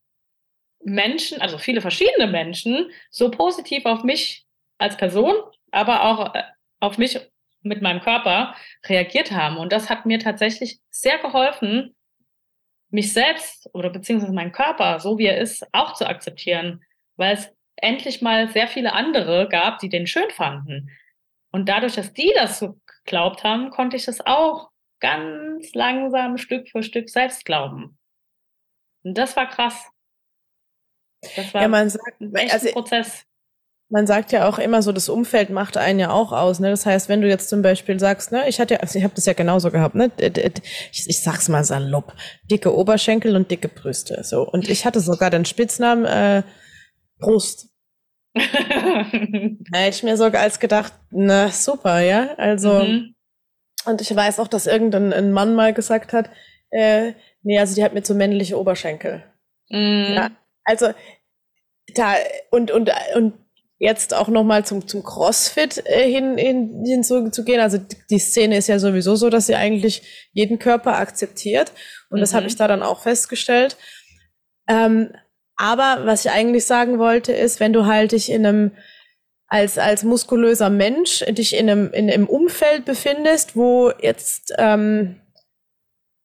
Menschen, 0.85 1.41
also 1.41 1.59
viele 1.59 1.81
verschiedene 1.81 2.27
Menschen, 2.27 2.91
so 3.11 3.31
positiv 3.31 3.87
auf 3.87 4.03
mich 4.03 4.45
als 4.79 4.97
Person, 4.97 5.35
aber 5.71 6.05
auch 6.05 6.35
äh, 6.35 6.43
auf 6.81 6.99
mich 6.99 7.19
mit 7.63 7.81
meinem 7.81 8.01
Körper 8.01 8.55
reagiert 8.87 9.31
haben. 9.31 9.57
Und 9.57 9.73
das 9.73 9.89
hat 9.89 10.05
mir 10.05 10.19
tatsächlich 10.19 10.81
sehr 10.91 11.19
geholfen, 11.19 11.95
mich 12.91 13.13
selbst 13.13 13.71
oder 13.73 13.89
beziehungsweise 13.89 14.33
meinen 14.33 14.53
Körper, 14.53 15.01
so 15.01 15.19
wie 15.19 15.27
er 15.27 15.39
ist, 15.39 15.67
auch 15.73 15.95
zu 15.95 16.07
akzeptieren, 16.07 16.85
weil 17.17 17.35
es 17.35 17.51
endlich 17.83 18.23
mal 18.23 18.49
sehr 18.49 18.69
viele 18.69 18.93
andere 18.93 19.49
gab, 19.49 19.79
die 19.79 19.89
den 19.89 20.07
schön 20.07 20.31
fanden. 20.31 20.91
Und 21.51 21.69
dadurch, 21.69 21.97
dass 21.97 22.13
die 22.13 22.33
das 22.35 22.59
so 22.59 22.79
geglaubt 23.05 23.45
haben, 23.45 23.71
konnte 23.71 23.97
ich 23.97 24.09
es 24.09 24.25
auch 24.25 24.71
ganz 25.01 25.75
langsam 25.75 26.39
Stück 26.39 26.69
für 26.69 26.83
Stück 26.83 27.11
selbst 27.11 27.45
glauben. 27.45 27.99
Und 29.05 29.19
das 29.19 29.37
war 29.37 29.49
krass. 29.49 29.91
Das 31.37 31.53
war 31.53 31.63
ja, 31.63 31.69
man 31.69 31.91
sagt, 31.91 32.21
ein 32.21 32.35
echter 32.35 32.55
also, 32.55 32.73
Prozess. 32.73 33.25
Man 33.89 34.07
sagt 34.07 34.33
ja 34.33 34.49
auch 34.49 34.59
immer 34.59 34.81
so, 34.81 34.91
das 34.93 35.09
Umfeld 35.09 35.51
macht 35.51 35.77
einen 35.77 35.99
ja 35.99 36.11
auch 36.11 36.33
aus. 36.33 36.61
Ne? 36.61 36.71
Das 36.71 36.87
heißt, 36.87 37.09
wenn 37.09 37.21
du 37.21 37.29
jetzt 37.29 37.51
zum 37.51 37.61
Beispiel 37.63 38.01
sagst, 38.01 38.33
ne, 38.33 38.49
ich 38.49 38.59
hatte 38.59 38.75
ja, 38.75 38.81
also 38.81 38.99
ich 38.99 39.05
habe 39.05 39.15
das 39.15 39.27
ja 39.27 39.35
genauso 39.35 39.71
gehabt, 39.71 39.95
ne, 39.95 40.11
ich, 40.93 41.09
ich 41.09 41.23
sag's 41.23 41.49
mal 41.49 41.63
salopp, 41.63 42.15
dicke 42.51 42.75
Oberschenkel 42.75 43.37
und 43.37 43.51
dicke 43.51 43.69
Brüste, 43.69 44.25
so. 44.25 44.49
Und 44.49 44.69
ich 44.71 44.87
hatte 44.87 45.01
sogar 45.01 45.31
den 45.31 45.45
Spitznamen 45.45 46.07
äh, 46.07 46.43
Brust. 47.19 47.72
da 48.35 49.89
ich 49.89 50.03
mir 50.03 50.17
sogar 50.17 50.43
als 50.43 50.59
gedacht, 50.59 50.93
na 51.11 51.49
super, 51.51 52.01
ja, 52.01 52.35
also. 52.37 52.85
Mhm. 52.85 53.15
Und 53.85 54.01
ich 54.01 54.15
weiß 54.15 54.39
auch, 54.39 54.49
dass 54.49 54.67
irgendein 54.67 55.33
Mann 55.33 55.55
mal 55.55 55.75
gesagt 55.75 56.13
hat, 56.13 56.31
äh, 56.71 57.13
nee, 57.43 57.59
also 57.59 57.75
die 57.75 57.83
hat 57.83 57.95
mir 57.95 58.03
zu 58.03 58.15
männliche 58.15 58.59
Oberschenkel. 58.59 59.25
Mhm. 59.69 60.15
Ja, 60.15 60.31
also 60.65 60.93
da 61.95 62.15
und 62.51 62.71
und 62.71 62.91
und 63.17 63.35
jetzt 63.83 64.15
auch 64.15 64.29
nochmal 64.29 64.65
zum, 64.65 64.87
zum 64.87 65.03
CrossFit 65.03 65.85
äh, 65.87 66.09
hin, 66.09 66.39
hin, 66.39 66.85
hinzugehen. 66.87 67.61
Also 67.61 67.79
die, 67.79 67.97
die 68.11 68.19
Szene 68.21 68.57
ist 68.57 68.69
ja 68.69 68.79
sowieso 68.79 69.17
so, 69.17 69.29
dass 69.29 69.49
sie 69.49 69.57
eigentlich 69.57 70.31
jeden 70.33 70.61
Körper 70.61 70.99
akzeptiert. 70.99 71.73
Und 72.09 72.19
mhm. 72.19 72.21
das 72.21 72.33
habe 72.33 72.47
ich 72.47 72.55
da 72.55 72.69
dann 72.69 72.85
auch 72.85 73.01
festgestellt. 73.01 73.77
Ähm, 74.69 75.13
aber 75.57 76.03
was 76.05 76.25
ich 76.25 76.31
eigentlich 76.31 76.67
sagen 76.67 76.99
wollte, 76.99 77.33
ist, 77.33 77.61
wenn 77.61 77.73
du 77.73 77.87
halt 77.87 78.13
dich 78.13 78.31
in 78.31 78.47
einem 78.47 78.73
als, 79.53 79.77
als 79.77 80.03
muskulöser 80.03 80.71
Mensch 80.71 81.23
dich 81.29 81.55
in 81.55 81.69
einem, 81.69 81.93
in 81.93 82.11
einem 82.11 82.27
Umfeld 82.27 82.87
befindest, 82.87 83.55
wo 83.55 83.93
jetzt 84.01 84.55
ähm, 84.57 85.21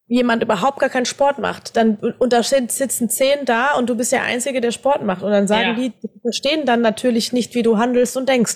jemand 0.07 0.41
überhaupt 0.41 0.79
gar 0.79 0.89
keinen 0.89 1.05
Sport 1.05 1.37
macht, 1.37 1.75
dann 1.75 1.97
und 1.97 2.31
da 2.31 2.41
sitzen 2.41 3.09
zehn 3.09 3.43
da 3.43 3.73
und 3.75 3.89
du 3.89 3.95
bist 3.95 4.13
der 4.13 4.23
Einzige, 4.23 4.61
der 4.61 4.71
Sport 4.71 5.03
macht 5.03 5.23
und 5.23 5.31
dann 5.31 5.47
sagen 5.47 5.69
ja. 5.69 5.73
die, 5.73 5.89
die 5.89 6.21
verstehen 6.21 6.65
dann 6.65 6.79
natürlich 6.81 7.33
nicht, 7.33 7.53
wie 7.53 7.63
du 7.63 7.77
handelst 7.77 8.15
und 8.15 8.29
denkst. 8.29 8.55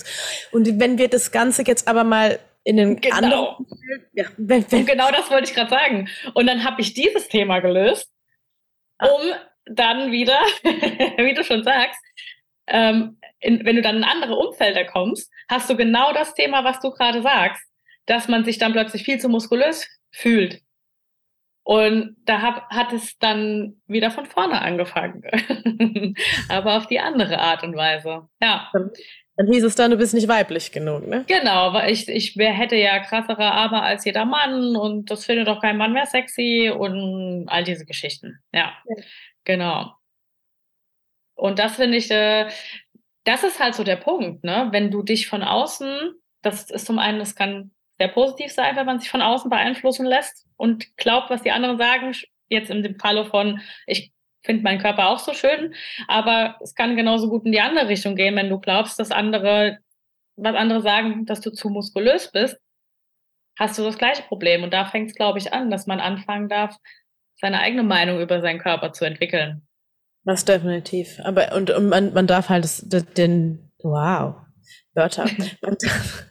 Und 0.54 0.80
wenn 0.80 0.98
wir 0.98 1.10
das 1.10 1.32
Ganze 1.32 1.63
jetzt 1.68 1.90
aber 1.90 2.06
mal 2.06 2.40
in 2.63 2.78
den 2.78 3.01
genau. 3.01 3.16
anderen, 3.18 3.68
ja, 4.13 4.25
wenn, 4.38 4.66
wenn, 4.72 4.80
und 4.80 4.86
genau 4.86 5.12
das 5.12 5.30
wollte 5.30 5.50
ich 5.50 5.54
gerade 5.54 5.70
sagen. 5.70 6.08
Und 6.34 6.48
dann 6.48 6.63
habe 6.63 6.80
ich 6.80 6.94
dieses 6.94 7.28
Thema 7.28 7.60
gelöst, 7.60 8.10
ah. 9.00 9.08
Dann 9.65 10.12
wieder, 10.12 10.39
wie 10.63 11.34
du 11.34 11.44
schon 11.44 11.63
sagst, 11.63 12.00
ähm, 12.68 13.18
in, 13.39 13.65
wenn 13.65 13.75
du 13.75 13.82
dann 13.82 13.98
in 13.98 14.03
andere 14.03 14.36
Umfelder 14.36 14.86
kommst, 14.86 15.32
hast 15.50 15.70
du 15.70 15.75
genau 15.75 16.13
das 16.13 16.34
Thema, 16.34 16.63
was 16.63 16.80
du 16.80 16.91
gerade 16.91 17.22
sagst, 17.22 17.63
dass 18.06 18.27
man 18.27 18.44
sich 18.46 18.58
dann 18.58 18.74
plötzlich 18.74 19.03
viel 19.03 19.20
zu 19.20 19.30
muskulös 19.30 19.88
fühlt 20.12 20.62
und 21.63 22.18
da 22.25 22.41
hab, 22.41 22.70
hat 22.70 22.91
es 22.91 23.18
dann 23.20 23.82
wieder 23.88 24.12
von 24.12 24.25
vorne 24.25 24.62
angefangen. 24.62 25.24
Aber 26.50 26.77
auf 26.77 26.88
die 26.88 27.00
andere 27.00 27.39
Art 27.39 27.63
und 27.63 27.75
Weise. 27.75 28.27
Ja. 28.41 28.70
Dann, 28.74 28.89
dann, 29.36 29.48
hieß 29.48 29.63
es 29.63 29.75
dann, 29.75 29.91
du 29.91 29.98
bist 29.98 30.13
nicht 30.13 30.27
weiblich 30.27 30.72
genug, 30.72 31.08
ne? 31.08 31.24
Genau, 31.27 31.74
weil 31.74 31.91
ich, 31.91 32.10
ich 32.10 32.36
hätte 32.36 32.75
ja 32.75 33.00
krassere 33.00 33.51
Arme 33.51 33.82
als 33.82 34.06
jeder 34.06 34.25
Mann 34.25 34.75
und 34.75 35.12
das 35.12 35.25
findet 35.25 35.48
doch 35.48 35.62
kein 35.62 35.77
Mann 35.77 35.94
mehr 35.94 36.08
sexy 36.08 36.72
und 36.75 37.46
all 37.48 37.63
diese 37.63 37.86
Geschichten. 37.86 38.39
Ja, 38.51 38.74
ja. 38.86 39.03
Genau. 39.43 39.93
Und 41.36 41.60
das 41.60 41.75
finde 41.75 41.98
ich, 41.98 42.12
äh, 42.12 42.50
das 43.24 43.43
ist 43.43 43.60
halt 43.60 43.75
so 43.75 43.83
der 43.83 43.95
Punkt, 43.95 44.43
ne? 44.43 44.69
Wenn 44.71 44.91
du 44.91 45.03
dich 45.03 45.27
von 45.27 45.43
außen, 45.43 46.13
das 46.41 46.69
ist 46.69 46.86
zum 46.86 47.00
einen, 47.00 47.19
das 47.19 47.36
kann 47.36 47.71
sehr 48.00 48.10
positiv 48.10 48.51
sein, 48.51 48.75
wenn 48.75 48.86
man 48.86 49.00
sich 49.00 49.10
von 49.10 49.21
außen 49.21 49.50
beeinflussen 49.50 50.05
lässt 50.05 50.48
und 50.57 50.98
glaubt, 50.98 51.29
was 51.29 51.43
die 51.43 51.51
anderen 51.51 51.77
sagen. 51.77 52.15
Jetzt 52.50 52.69
in 52.69 52.83
dem 52.83 53.00
Falle 53.00 53.25
von, 53.25 53.62
ich 53.86 54.12
finde 54.43 54.63
meinen 54.63 54.81
Körper 54.81 55.10
auch 55.10 55.19
so 55.19 55.33
schön, 55.33 55.74
aber 56.07 56.57
es 56.62 56.74
kann 56.74 56.98
genauso 56.98 57.29
gut 57.29 57.45
in 57.45 57.51
die 57.51 57.62
andere 57.62 57.88
Richtung 57.88 58.15
gehen, 58.15 58.36
wenn 58.36 58.50
du 58.50 58.60
glaubst, 58.60 59.00
dass 59.00 59.12
andere, 59.12 59.77
was 60.36 60.55
andere 60.55 60.81
sagen, 60.81 61.25
dass 61.25 61.41
du 61.41 61.51
zu 61.51 61.69
muskulös 61.69 62.31
bist, 62.31 62.57
hast 63.57 63.77
du 63.77 63.83
das 63.83 63.98
gleiche 63.98 64.24
Problem. 64.24 64.63
Und 64.63 64.74
da 64.74 64.86
fängt 64.86 65.10
es, 65.10 65.15
glaube 65.15 65.38
ich, 65.38 65.53
an, 65.53 65.69
dass 65.69 65.88
man 65.88 66.00
anfangen 66.00 66.50
darf, 66.50 66.75
seine 67.41 67.60
eigene 67.60 67.83
Meinung 67.83 68.21
über 68.21 68.39
seinen 68.41 68.60
Körper 68.60 68.93
zu 68.93 69.05
entwickeln. 69.05 69.67
Das 70.24 70.45
definitiv. 70.45 71.19
Aber 71.24 71.53
und, 71.55 71.71
und 71.71 71.89
man, 71.89 72.13
man 72.13 72.27
darf 72.27 72.50
halt 72.50 72.63
das, 72.63 72.86
den, 73.17 73.71
wow, 73.81 74.36
Wörter. 74.93 75.25
man 75.62 75.75
darf, 75.79 76.25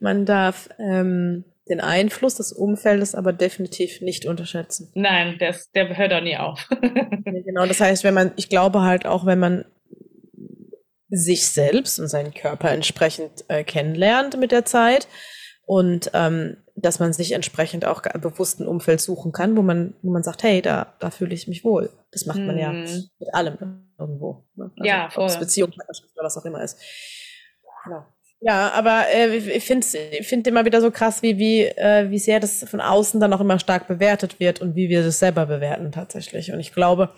man 0.00 0.26
darf 0.26 0.68
ähm, 0.78 1.44
den 1.68 1.80
Einfluss 1.80 2.34
des 2.34 2.52
Umfeldes 2.52 3.14
aber 3.14 3.32
definitiv 3.32 4.00
nicht 4.00 4.26
unterschätzen. 4.26 4.90
Nein, 4.94 5.38
der, 5.38 5.50
ist, 5.50 5.70
der 5.76 5.96
hört 5.96 6.12
auch 6.12 6.20
nie 6.20 6.36
auf. 6.36 6.68
genau, 7.24 7.66
das 7.66 7.80
heißt, 7.80 8.02
wenn 8.02 8.14
man, 8.14 8.32
ich 8.36 8.48
glaube 8.48 8.82
halt 8.82 9.06
auch, 9.06 9.24
wenn 9.24 9.38
man 9.38 9.64
sich 11.08 11.48
selbst 11.48 11.98
und 12.00 12.08
seinen 12.08 12.34
Körper 12.34 12.70
entsprechend 12.70 13.44
äh, 13.48 13.62
kennenlernt 13.62 14.38
mit 14.38 14.52
der 14.52 14.64
Zeit 14.64 15.06
und 15.64 16.10
ähm, 16.14 16.56
dass 16.80 16.98
man 16.98 17.12
sich 17.12 17.32
entsprechend 17.32 17.84
auch 17.84 18.02
bewusst 18.20 18.60
ein 18.60 18.66
Umfeld 18.66 19.00
suchen 19.00 19.32
kann, 19.32 19.56
wo 19.56 19.62
man, 19.62 19.94
wo 20.02 20.10
man 20.10 20.22
sagt, 20.22 20.42
hey, 20.42 20.62
da, 20.62 20.94
da 20.98 21.10
fühle 21.10 21.34
ich 21.34 21.48
mich 21.48 21.64
wohl. 21.64 21.90
Das 22.10 22.26
macht 22.26 22.40
man 22.40 22.58
ja 22.58 22.72
mhm. 22.72 23.08
mit 23.18 23.34
allem 23.34 23.84
irgendwo. 23.98 24.44
Ne? 24.54 24.70
Also, 24.76 24.88
ja, 24.88 25.10
voll. 25.10 25.24
Ob 25.24 25.30
es 25.30 25.38
Beziehung, 25.38 25.70
oder 25.70 26.24
was 26.24 26.36
auch 26.36 26.44
immer 26.44 26.62
ist. 26.62 26.78
Genau. 27.84 28.04
Ja, 28.42 28.70
aber 28.70 29.04
äh, 29.12 29.36
ich 29.36 29.64
finde 29.64 29.86
find 29.86 30.46
immer 30.46 30.64
wieder 30.64 30.80
so 30.80 30.90
krass, 30.90 31.22
wie, 31.22 31.38
wie, 31.38 31.64
äh, 31.64 32.10
wie 32.10 32.18
sehr 32.18 32.40
das 32.40 32.64
von 32.64 32.80
außen 32.80 33.20
dann 33.20 33.34
auch 33.34 33.40
immer 33.40 33.58
stark 33.58 33.86
bewertet 33.86 34.40
wird 34.40 34.62
und 34.62 34.76
wie 34.76 34.88
wir 34.88 35.02
das 35.02 35.18
selber 35.18 35.44
bewerten 35.44 35.92
tatsächlich. 35.92 36.50
Und 36.50 36.58
ich 36.58 36.72
glaube, 36.72 37.10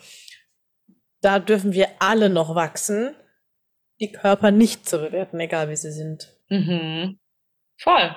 da 1.21 1.39
dürfen 1.39 1.71
wir 1.71 1.87
alle 1.99 2.29
noch 2.29 2.55
wachsen, 2.55 3.15
die 4.01 4.11
Körper 4.11 4.51
nicht 4.51 4.87
zu 4.87 4.99
bewerten, 4.99 5.39
egal 5.39 5.69
wie 5.69 5.77
sie 5.77 5.93
sind. 5.93 6.35
Mhm. 6.49 7.19
Voll. 7.79 8.15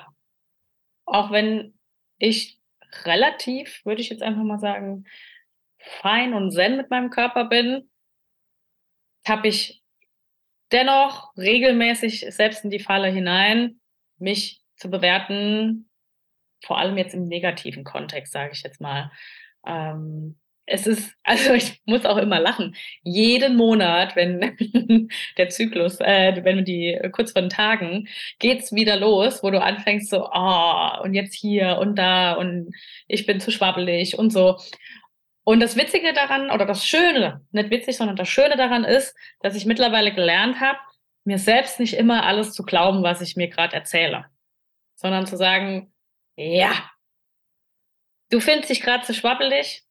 Auch 1.07 1.31
wenn 1.31 1.79
ich 2.19 2.59
relativ, 3.05 3.85
würde 3.85 4.01
ich 4.01 4.11
jetzt 4.11 4.23
einfach 4.23 4.43
mal 4.43 4.59
sagen, 4.59 5.05
fein 5.79 6.35
und 6.35 6.51
zen 6.51 6.77
mit 6.77 6.91
meinem 6.91 7.11
Körper 7.11 7.45
bin, 7.45 7.89
habe 9.27 9.49
ich 9.49 9.83
dennoch 10.73 11.37
regelmäßig 11.37 12.27
selbst 12.31 12.65
in 12.65 12.71
die 12.71 12.81
Falle 12.81 13.09
hinein, 13.09 13.81
mich 14.19 14.63
zu 14.77 14.91
bewerten, 14.91 15.89
vor 16.65 16.79
allem 16.79 16.97
jetzt 16.97 17.15
im 17.15 17.29
negativen 17.29 17.85
Kontext, 17.85 18.33
sage 18.33 18.53
ich 18.53 18.63
jetzt 18.63 18.81
mal. 18.81 19.11
Ähm, 19.67 20.39
es 20.66 20.87
ist, 20.87 21.14
also 21.23 21.54
ich 21.54 21.80
muss 21.85 22.04
auch 22.04 22.16
immer 22.16 22.40
lachen. 22.40 22.75
Jeden 23.02 23.56
Monat, 23.56 24.16
wenn 24.16 24.56
der 25.38 25.49
Zyklus, 25.49 26.00
äh, 26.00 26.44
wenn 26.44 26.64
die 26.64 26.99
kurz 27.12 27.32
vor 27.32 27.42
den 27.42 27.50
Tagen, 27.50 28.08
geht's 28.40 28.73
wieder 28.73 28.96
los, 28.96 29.42
wo 29.42 29.50
du 29.50 29.62
anfängst 29.62 30.11
so, 30.11 30.28
oh, 30.28 30.90
und 31.02 31.14
jetzt 31.14 31.35
hier 31.35 31.78
und 31.78 31.96
da 31.96 32.32
und 32.35 32.75
ich 33.06 33.26
bin 33.26 33.40
zu 33.40 33.52
schwabbelig 33.52 34.18
und 34.18 34.30
so. 34.30 34.58
Und 35.44 35.61
das 35.61 35.76
Witzige 35.76 36.12
daran, 36.12 36.50
oder 36.50 36.66
das 36.66 36.85
Schöne, 36.85 37.46
nicht 37.52 37.70
witzig, 37.70 37.96
sondern 37.96 38.16
das 38.16 38.28
Schöne 38.28 38.56
daran 38.56 38.85
ist, 38.85 39.16
dass 39.40 39.54
ich 39.54 39.66
mittlerweile 39.66 40.12
gelernt 40.12 40.61
habe, 40.61 40.78
mir 41.23 41.38
selbst 41.38 41.78
nicht 41.78 41.94
immer 41.94 42.25
alles 42.25 42.52
zu 42.52 42.64
glauben, 42.64 43.04
was 43.04 43.20
ich 43.20 43.37
mir 43.37 43.49
gerade 43.49 43.75
erzähle, 43.75 44.26
sondern 44.96 45.26
zu 45.26 45.37
sagen, 45.37 45.92
ja, 46.37 46.90
du 48.30 48.40
findest 48.40 48.70
dich 48.70 48.80
gerade 48.80 49.04
zu 49.04 49.14
schwabbelig, 49.14 49.86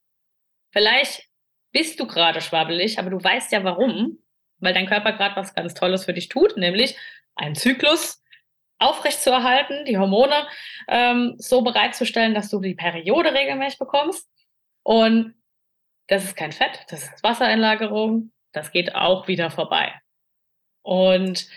vielleicht 0.75 1.24
bist 1.72 2.00
du 2.00 2.08
gerade 2.08 2.41
schwabbelig, 2.41 3.00
aber 3.00 3.10
du 3.10 3.24
weißt 3.24 3.51
ja 3.51 3.63
warum, 3.63 4.20
weil 4.60 4.74
dein 4.74 4.88
Körper 4.88 5.13
gerade 5.13 5.36
was 5.36 5.53
ganz 5.53 5.74
Tolles 5.74 6.05
für 6.05 6.13
dich 6.13 6.29
tut, 6.29 6.58
nämlich 6.58 6.98
einen 7.36 7.55
Zyklus 7.55 8.22
aufrechtzuerhalten, 8.77 9.86
die 9.86 9.98
Hormone 9.98 10.48
ähm, 10.88 11.36
so 11.38 11.62
bereitzustellen, 11.62 12.34
dass 12.34 12.50
du 12.50 12.60
die 12.60 12.75
Periode 12.75 13.34
regelmäßig 13.34 13.79
bekommst. 13.79 14.29
Und 14.84 15.36
das 16.08 16.24
ist 16.24 16.36
kein 16.36 16.51
Fett, 16.51 16.86
das 16.89 17.03
ist 17.03 17.24
Wassereinlagerung, 17.24 18.32
das 18.51 18.72
geht 18.72 18.96
auch 18.96 19.27
wieder 19.27 19.50
vorbei. 19.50 19.94
Und 20.82 21.48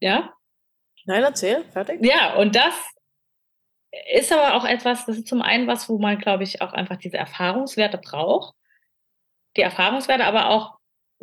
ja. 0.00 0.34
Nein, 1.04 1.22
erzähl, 1.22 1.64
fertig. 1.64 2.04
Ja, 2.04 2.34
und 2.34 2.56
das 2.56 2.74
ist 4.12 4.32
aber 4.32 4.54
auch 4.54 4.64
etwas, 4.64 5.06
das 5.06 5.18
ist 5.18 5.26
zum 5.26 5.42
einen 5.42 5.66
was, 5.66 5.88
wo 5.88 5.98
man, 5.98 6.18
glaube 6.18 6.44
ich, 6.44 6.62
auch 6.62 6.72
einfach 6.72 6.96
diese 6.96 7.16
Erfahrungswerte 7.16 7.98
braucht. 7.98 8.54
Die 9.56 9.62
Erfahrungswerte, 9.62 10.24
aber 10.24 10.50
auch 10.50 10.78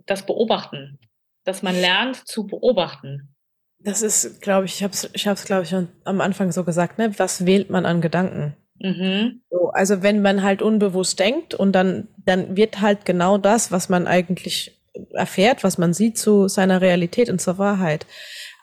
das 0.06 0.26
Beobachten, 0.26 1.00
dass 1.46 1.64
man 1.64 1.76
lernt 1.76 2.28
zu 2.28 2.46
beobachten. 2.46 3.34
Das 3.80 4.02
ist, 4.02 4.42
glaube 4.42 4.66
ich, 4.66 4.76
ich 4.76 4.84
habe 4.84 4.94
es, 4.94 5.10
ich 5.14 5.46
glaube 5.46 5.64
ich, 5.64 5.74
am 5.74 6.22
Anfang 6.22 6.52
so 6.52 6.64
gesagt, 6.64 6.98
ne? 6.98 7.18
Was 7.20 7.46
wählt 7.46 7.70
man 7.70 7.86
an 7.86 8.02
Gedanken? 8.02 8.58
Mhm. 8.80 9.42
So, 9.50 9.70
also 9.70 10.04
wenn 10.04 10.22
man 10.22 10.44
halt 10.44 10.62
unbewusst 10.62 11.20
denkt 11.20 11.54
und 11.54 11.72
dann, 11.72 12.10
dann 12.18 12.58
wird 12.58 12.82
halt 12.82 13.06
genau 13.06 13.38
das, 13.38 13.72
was 13.72 13.90
man 13.90 14.08
eigentlich 14.08 14.82
erfährt, 15.12 15.64
was 15.64 15.78
man 15.78 15.94
sieht, 15.94 16.18
zu 16.18 16.48
seiner 16.48 16.82
Realität 16.82 17.30
und 17.30 17.40
zur 17.40 17.58
Wahrheit. 17.58 18.06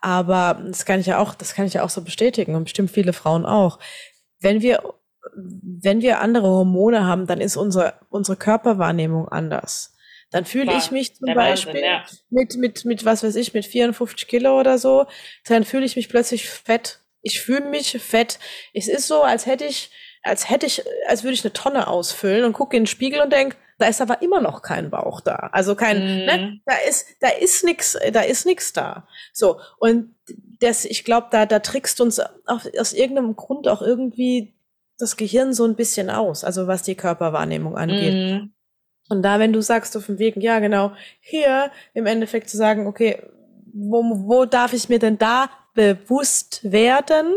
Aber 0.05 0.61
das 0.63 0.85
kann 0.85 1.01
ich 1.01 1.07
ja 1.07 1.19
auch, 1.19 1.35
das 1.35 1.55
kann 1.55 1.65
ich 1.65 1.73
ja 1.73 1.83
auch 1.83 1.89
so 1.89 2.03
bestätigen 2.03 2.55
und 2.57 2.65
bestimmt 2.65 2.91
viele 2.91 3.15
Frauen 3.15 3.47
auch. 3.47 3.79
Wenn 4.39 4.61
wir, 4.61 4.83
wenn 5.35 6.03
wir 6.03 6.21
andere 6.21 6.47
Hormone 6.47 7.07
haben, 7.07 7.27
dann 7.27 7.41
ist 7.41 7.57
unsere, 7.57 7.95
unsere 8.11 8.37
Körperwahrnehmung 8.37 9.31
anders. 9.31 9.97
Dann 10.31 10.45
fühle 10.45 10.77
ich 10.77 10.91
mich 10.91 11.17
zum 11.17 11.33
Beispiel 11.33 11.75
Wahnsinn, 11.75 11.85
ja. 11.85 12.05
mit, 12.29 12.55
mit, 12.57 12.85
mit, 12.85 13.05
was 13.07 13.23
weiß 13.23 13.35
ich, 13.37 13.55
mit 13.55 13.65
54 13.65 14.29
Kilo 14.29 14.61
oder 14.61 14.77
so, 14.77 15.07
dann 15.47 15.65
fühle 15.65 15.87
ich 15.87 15.97
mich 15.97 16.11
plötzlich 16.11 16.51
fett. 16.51 17.01
Ich 17.23 17.41
fühle 17.41 17.65
mich 17.71 17.93
fett. 17.93 18.39
Es 18.75 18.89
ist 18.89 19.07
so, 19.07 19.23
als 19.23 19.47
hätte 19.47 19.65
ich, 19.65 19.91
als 20.23 20.51
hätte 20.51 20.67
ich, 20.67 20.83
als 21.09 21.25
würde 21.25 21.33
ich 21.33 21.45
eine 21.45 21.55
Tonne 21.55 21.87
ausfüllen 21.87 22.45
und 22.45 22.53
gucke 22.53 22.77
in 22.77 22.83
den 22.83 22.89
Spiegel 22.89 23.23
und 23.23 23.33
denke, 23.33 23.57
da 23.79 23.87
ist 23.87 24.01
aber 24.01 24.23
immer 24.23 24.41
noch 24.41 24.63
kein 24.63 24.91
Bauch 24.91 25.21
da. 25.21 25.51
Also 25.53 25.75
kein, 25.75 25.99
mm. 25.99 26.25
ne, 26.27 26.39
mhm. 26.39 26.61
da 26.65 26.75
ist, 26.89 27.07
da 27.21 27.29
ist 27.29 27.65
nix, 27.65 27.99
da 28.13 28.21
ist 28.21 28.47
nix 28.47 28.73
da. 28.73 29.07
So. 29.33 29.61
Und 29.79 30.15
das, 30.61 30.85
ich 30.85 31.05
glaube, 31.05 31.29
da, 31.31 31.47
da 31.47 31.59
trickst 31.59 32.01
uns 32.01 32.21
auf, 32.21 32.69
aus 32.79 32.93
irgendeinem 32.93 33.37
Grund 33.37 33.69
auch 33.69 33.83
irgendwie 33.83 34.55
das 34.99 35.17
Gehirn 35.17 35.53
so 35.53 35.65
ein 35.65 35.75
bisschen 35.75 36.09
aus, 36.09 36.45
also 36.45 36.67
was 36.67 36.83
die 36.83 36.95
Körperwahrnehmung 36.95 37.77
angeht. 37.77 38.15
Mm. 38.41 38.51
Und 39.11 39.23
da, 39.23 39.39
wenn 39.39 39.53
du 39.53 39.61
sagst 39.61 39.97
auf 39.97 40.07
dem 40.07 40.19
Weg, 40.19 40.37
ja, 40.37 40.61
genau, 40.61 40.93
hier 41.21 41.71
im 41.93 42.07
Endeffekt 42.07 42.49
zu 42.49 42.57
sagen, 42.57 42.87
okay, 42.87 43.23
wo, 43.73 44.03
wo 44.03 44.45
darf 44.45 44.73
ich 44.73 44.89
mir 44.89 44.99
denn 44.99 45.19
da 45.19 45.51
bewusst 45.75 46.61
werden, 46.71 47.35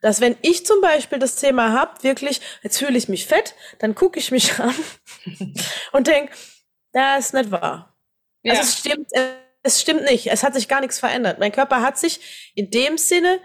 dass 0.00 0.20
wenn 0.20 0.36
ich 0.42 0.64
zum 0.66 0.80
Beispiel 0.80 1.18
das 1.18 1.36
Thema 1.36 1.72
habe, 1.72 2.02
wirklich, 2.02 2.40
jetzt 2.62 2.78
fühle 2.78 2.96
ich 2.96 3.08
mich 3.08 3.26
fett, 3.26 3.54
dann 3.78 3.94
gucke 3.94 4.18
ich 4.18 4.30
mich 4.30 4.58
an 4.58 4.74
und 5.92 6.06
denke, 6.06 6.32
das 6.92 7.26
ist 7.26 7.34
nicht 7.34 7.50
wahr. 7.50 7.96
Ja. 8.42 8.54
Also 8.54 8.62
es 8.62 8.78
stimmt, 8.78 9.10
es 9.62 9.80
stimmt 9.80 10.04
nicht. 10.04 10.26
Es 10.28 10.42
hat 10.42 10.54
sich 10.54 10.68
gar 10.68 10.80
nichts 10.80 10.98
verändert. 10.98 11.38
Mein 11.38 11.52
Körper 11.52 11.82
hat 11.82 11.98
sich 11.98 12.52
in 12.54 12.70
dem 12.70 12.98
Sinne 12.98 13.40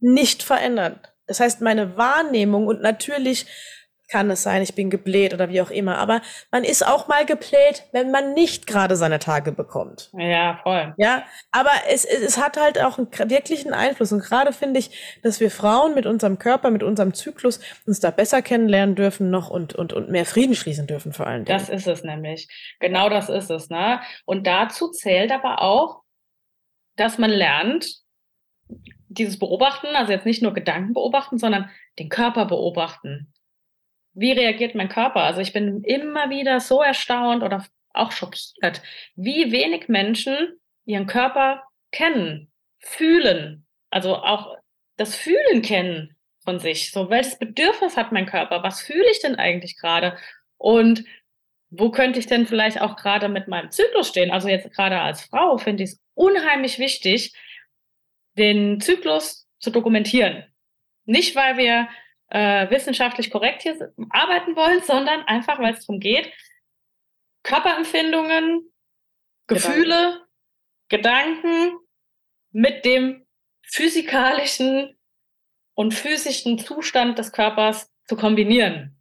nicht 0.00 0.42
verändert. 0.42 1.12
Das 1.26 1.40
heißt, 1.40 1.60
meine 1.60 1.96
Wahrnehmung 1.96 2.66
und 2.66 2.82
natürlich 2.82 3.46
kann 4.08 4.30
es 4.30 4.42
sein, 4.42 4.62
ich 4.62 4.74
bin 4.74 4.90
gebläht 4.90 5.34
oder 5.34 5.48
wie 5.50 5.60
auch 5.60 5.70
immer. 5.70 5.98
Aber 5.98 6.20
man 6.50 6.64
ist 6.64 6.86
auch 6.86 7.08
mal 7.08 7.26
gebläht, 7.26 7.84
wenn 7.92 8.10
man 8.10 8.34
nicht 8.34 8.66
gerade 8.66 8.96
seine 8.96 9.18
Tage 9.18 9.52
bekommt. 9.52 10.10
Ja, 10.16 10.60
voll. 10.62 10.94
Ja, 10.96 11.24
aber 11.50 11.70
es, 11.88 12.04
es, 12.04 12.22
es 12.22 12.38
hat 12.38 12.56
halt 12.56 12.80
auch 12.80 12.98
einen 12.98 13.08
wirklichen 13.30 13.72
Einfluss. 13.72 14.12
Und 14.12 14.20
gerade 14.20 14.52
finde 14.52 14.80
ich, 14.80 15.18
dass 15.22 15.40
wir 15.40 15.50
Frauen 15.50 15.94
mit 15.94 16.06
unserem 16.06 16.38
Körper, 16.38 16.70
mit 16.70 16.82
unserem 16.82 17.14
Zyklus 17.14 17.60
uns 17.86 18.00
da 18.00 18.10
besser 18.10 18.42
kennenlernen 18.42 18.94
dürfen 18.94 19.30
noch 19.30 19.50
und, 19.50 19.74
und, 19.74 19.92
und 19.92 20.10
mehr 20.10 20.26
Frieden 20.26 20.54
schließen 20.54 20.86
dürfen 20.86 21.12
vor 21.12 21.26
allen 21.26 21.44
Dingen. 21.44 21.58
Das 21.58 21.68
ist 21.68 21.86
es 21.86 22.04
nämlich. 22.04 22.48
Genau 22.80 23.08
das 23.08 23.28
ist 23.28 23.50
es. 23.50 23.70
Ne? 23.70 24.00
Und 24.24 24.46
dazu 24.46 24.90
zählt 24.90 25.32
aber 25.32 25.62
auch, 25.62 26.02
dass 26.96 27.18
man 27.18 27.30
lernt, 27.30 27.86
dieses 29.08 29.38
Beobachten, 29.38 29.86
also 29.94 30.12
jetzt 30.12 30.26
nicht 30.26 30.42
nur 30.42 30.52
Gedanken 30.52 30.92
beobachten, 30.92 31.38
sondern 31.38 31.70
den 31.98 32.08
Körper 32.08 32.46
beobachten 32.46 33.32
wie 34.16 34.32
reagiert 34.32 34.74
mein 34.74 34.88
Körper? 34.88 35.22
Also 35.22 35.40
ich 35.40 35.52
bin 35.52 35.82
immer 35.84 36.30
wieder 36.30 36.58
so 36.58 36.82
erstaunt 36.82 37.42
oder 37.42 37.66
auch 37.92 38.12
schockiert, 38.12 38.82
wie 39.14 39.52
wenig 39.52 39.88
Menschen 39.88 40.58
ihren 40.86 41.06
Körper 41.06 41.64
kennen, 41.92 42.50
fühlen, 42.78 43.66
also 43.90 44.16
auch 44.16 44.56
das 44.96 45.14
Fühlen 45.14 45.62
kennen 45.62 46.16
von 46.44 46.58
sich. 46.58 46.92
So, 46.92 47.10
welches 47.10 47.38
Bedürfnis 47.38 47.96
hat 47.96 48.12
mein 48.12 48.26
Körper? 48.26 48.62
Was 48.62 48.80
fühle 48.80 49.10
ich 49.10 49.20
denn 49.20 49.36
eigentlich 49.36 49.76
gerade? 49.76 50.16
Und 50.56 51.04
wo 51.68 51.90
könnte 51.90 52.18
ich 52.18 52.26
denn 52.26 52.46
vielleicht 52.46 52.80
auch 52.80 52.96
gerade 52.96 53.28
mit 53.28 53.48
meinem 53.48 53.70
Zyklus 53.70 54.08
stehen? 54.08 54.30
Also 54.30 54.48
jetzt 54.48 54.72
gerade 54.72 55.00
als 55.00 55.22
Frau 55.22 55.58
finde 55.58 55.82
ich 55.82 55.90
es 55.90 56.02
unheimlich 56.14 56.78
wichtig, 56.78 57.34
den 58.38 58.80
Zyklus 58.80 59.46
zu 59.58 59.70
dokumentieren. 59.70 60.44
Nicht, 61.04 61.36
weil 61.36 61.58
wir 61.58 61.88
äh, 62.28 62.68
wissenschaftlich 62.70 63.30
korrekt 63.30 63.62
hier 63.62 63.92
arbeiten 64.10 64.56
wollen, 64.56 64.82
sondern 64.82 65.22
einfach, 65.24 65.58
weil 65.58 65.74
es 65.74 65.86
darum 65.86 66.00
geht, 66.00 66.32
Körperempfindungen, 67.42 68.72
Gefühle, 69.46 70.26
Gedanken, 70.88 71.42
Gedanken 71.42 71.86
mit 72.56 72.86
dem 72.86 73.26
physikalischen 73.62 74.96
und 75.74 75.92
physischen 75.92 76.58
Zustand 76.58 77.18
des 77.18 77.32
Körpers 77.32 77.92
zu 78.08 78.16
kombinieren. 78.16 78.96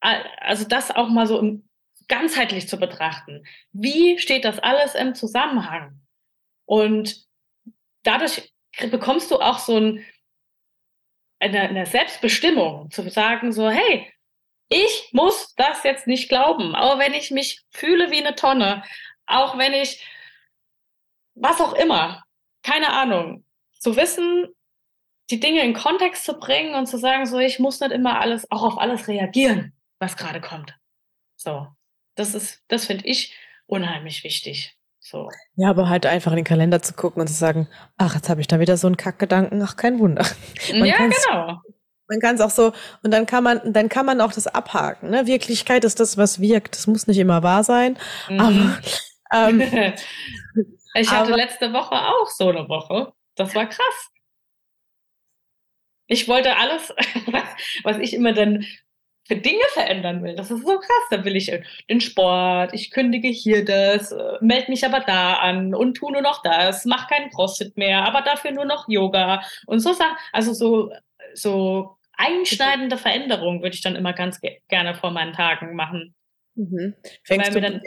Also 0.00 0.66
das 0.66 0.90
auch 0.90 1.08
mal 1.08 1.26
so 1.26 1.60
ganzheitlich 2.08 2.66
zu 2.66 2.78
betrachten. 2.78 3.44
Wie 3.72 4.18
steht 4.18 4.46
das 4.46 4.58
alles 4.58 4.94
im 4.94 5.14
Zusammenhang? 5.14 6.00
Und 6.64 7.26
dadurch 8.04 8.54
bekommst 8.90 9.30
du 9.30 9.36
auch 9.36 9.58
so 9.58 9.78
ein 9.78 10.04
eine, 11.44 11.60
eine 11.60 11.86
Selbstbestimmung, 11.86 12.90
zu 12.90 13.08
sagen 13.10 13.52
so, 13.52 13.70
hey, 13.70 14.10
ich 14.68 15.10
muss 15.12 15.54
das 15.56 15.82
jetzt 15.84 16.06
nicht 16.06 16.28
glauben, 16.28 16.74
auch 16.74 16.98
wenn 16.98 17.12
ich 17.12 17.30
mich 17.30 17.62
fühle 17.70 18.10
wie 18.10 18.24
eine 18.24 18.34
Tonne, 18.34 18.82
auch 19.26 19.58
wenn 19.58 19.72
ich 19.74 20.04
was 21.34 21.60
auch 21.60 21.74
immer, 21.74 22.22
keine 22.62 22.92
Ahnung, 22.92 23.44
zu 23.78 23.96
wissen, 23.96 24.48
die 25.30 25.40
Dinge 25.40 25.62
in 25.62 25.74
Kontext 25.74 26.24
zu 26.24 26.38
bringen 26.38 26.74
und 26.74 26.86
zu 26.86 26.98
sagen, 26.98 27.26
so, 27.26 27.38
ich 27.38 27.58
muss 27.58 27.80
nicht 27.80 27.92
immer 27.92 28.20
alles, 28.20 28.50
auch 28.50 28.62
auf 28.62 28.78
alles 28.78 29.08
reagieren, 29.08 29.74
was 29.98 30.16
gerade 30.16 30.40
kommt. 30.40 30.74
So, 31.36 31.68
das 32.14 32.34
ist, 32.34 32.62
das 32.68 32.86
finde 32.86 33.06
ich 33.06 33.34
unheimlich 33.66 34.24
wichtig. 34.24 34.76
So. 35.06 35.28
Ja, 35.56 35.68
aber 35.68 35.90
halt 35.90 36.06
einfach 36.06 36.32
in 36.32 36.36
den 36.36 36.44
Kalender 36.46 36.80
zu 36.80 36.94
gucken 36.94 37.20
und 37.20 37.28
zu 37.28 37.34
sagen, 37.34 37.68
ach, 37.98 38.14
jetzt 38.14 38.30
habe 38.30 38.40
ich 38.40 38.46
da 38.46 38.58
wieder 38.58 38.78
so 38.78 38.86
einen 38.86 38.96
Kackgedanken, 38.96 39.60
ach, 39.62 39.76
kein 39.76 39.98
Wunder. 39.98 40.24
Man 40.70 40.86
ja, 40.86 40.96
genau. 40.96 41.60
Man 42.08 42.20
kann 42.20 42.36
es 42.36 42.40
auch 42.40 42.50
so, 42.50 42.72
und 43.02 43.10
dann 43.10 43.26
kann 43.26 43.44
man, 43.44 43.60
dann 43.70 43.90
kann 43.90 44.06
man 44.06 44.22
auch 44.22 44.32
das 44.32 44.46
abhaken. 44.46 45.10
Ne? 45.10 45.26
Wirklichkeit 45.26 45.84
ist 45.84 46.00
das, 46.00 46.16
was 46.16 46.40
wirkt. 46.40 46.74
Das 46.74 46.86
muss 46.86 47.06
nicht 47.06 47.18
immer 47.18 47.42
wahr 47.42 47.64
sein. 47.64 47.98
Mhm. 48.30 48.40
Aber 48.40 48.78
ähm, 49.50 49.60
ich 50.94 51.10
hatte 51.10 51.28
aber, 51.28 51.36
letzte 51.36 51.74
Woche 51.74 51.94
auch 51.94 52.30
so 52.30 52.48
eine 52.48 52.66
Woche. 52.66 53.12
Das 53.34 53.54
war 53.54 53.66
krass. 53.66 54.10
Ich 56.06 56.28
wollte 56.28 56.56
alles, 56.56 56.94
was 57.82 57.98
ich 57.98 58.14
immer 58.14 58.32
dann 58.32 58.64
für 59.26 59.36
Dinge 59.36 59.64
verändern 59.72 60.22
will. 60.22 60.34
Das 60.34 60.50
ist 60.50 60.64
so 60.64 60.78
krass. 60.78 61.04
Da 61.10 61.24
will 61.24 61.36
ich 61.36 61.52
den 61.88 62.00
Sport, 62.00 62.74
ich 62.74 62.90
kündige 62.90 63.28
hier 63.28 63.64
das, 63.64 64.12
äh, 64.12 64.38
melde 64.40 64.70
mich 64.70 64.84
aber 64.84 65.00
da 65.00 65.34
an 65.34 65.74
und 65.74 65.94
tu 65.94 66.10
nur 66.10 66.22
noch 66.22 66.42
das, 66.42 66.84
mach 66.84 67.08
keinen 67.08 67.30
CrossFit 67.30 67.76
mehr, 67.76 68.04
aber 68.04 68.22
dafür 68.22 68.52
nur 68.52 68.66
noch 68.66 68.88
Yoga 68.88 69.42
und 69.66 69.80
so 69.80 69.92
Sachen. 69.92 70.16
Also 70.32 70.52
so, 70.52 70.92
so 71.34 71.96
einschneidende 72.16 72.98
Veränderungen 72.98 73.62
würde 73.62 73.74
ich 73.74 73.82
dann 73.82 73.96
immer 73.96 74.12
ganz 74.12 74.40
ge 74.40 74.58
gerne 74.68 74.94
vor 74.94 75.10
meinen 75.10 75.32
Tagen 75.32 75.74
machen. 75.74 76.14
Mhm. 76.56 76.94
Fängst, 77.24 77.54
du, 77.54 77.60
dann, 77.60 77.80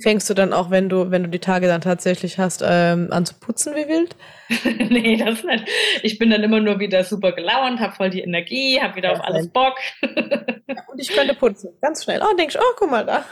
fängst 0.00 0.30
du 0.30 0.34
dann 0.34 0.52
auch, 0.52 0.70
wenn 0.70 0.88
du, 0.88 1.10
wenn 1.10 1.24
du 1.24 1.28
die 1.28 1.40
Tage 1.40 1.66
dann 1.66 1.80
tatsächlich 1.80 2.38
hast, 2.38 2.62
ähm, 2.64 3.08
an 3.10 3.26
zu 3.26 3.34
putzen 3.34 3.74
wie 3.74 3.88
wild? 3.88 4.14
nee, 4.90 5.16
das 5.16 5.42
nicht. 5.42 5.68
Ich 6.02 6.18
bin 6.18 6.30
dann 6.30 6.44
immer 6.44 6.60
nur 6.60 6.78
wieder 6.78 7.02
super 7.02 7.32
gelaunt, 7.32 7.80
habe 7.80 7.96
voll 7.96 8.10
die 8.10 8.20
Energie, 8.20 8.80
habe 8.80 8.94
wieder 8.94 9.10
ja, 9.12 9.14
auf 9.14 9.24
alles 9.24 9.48
Bock. 9.48 9.74
und 10.02 10.98
ich 11.00 11.08
könnte 11.08 11.34
putzen, 11.34 11.76
ganz 11.80 12.04
schnell. 12.04 12.22
Oh, 12.22 12.36
denkst 12.36 12.56
oh, 12.60 12.74
guck 12.78 12.90
mal 12.90 13.04
da. 13.04 13.24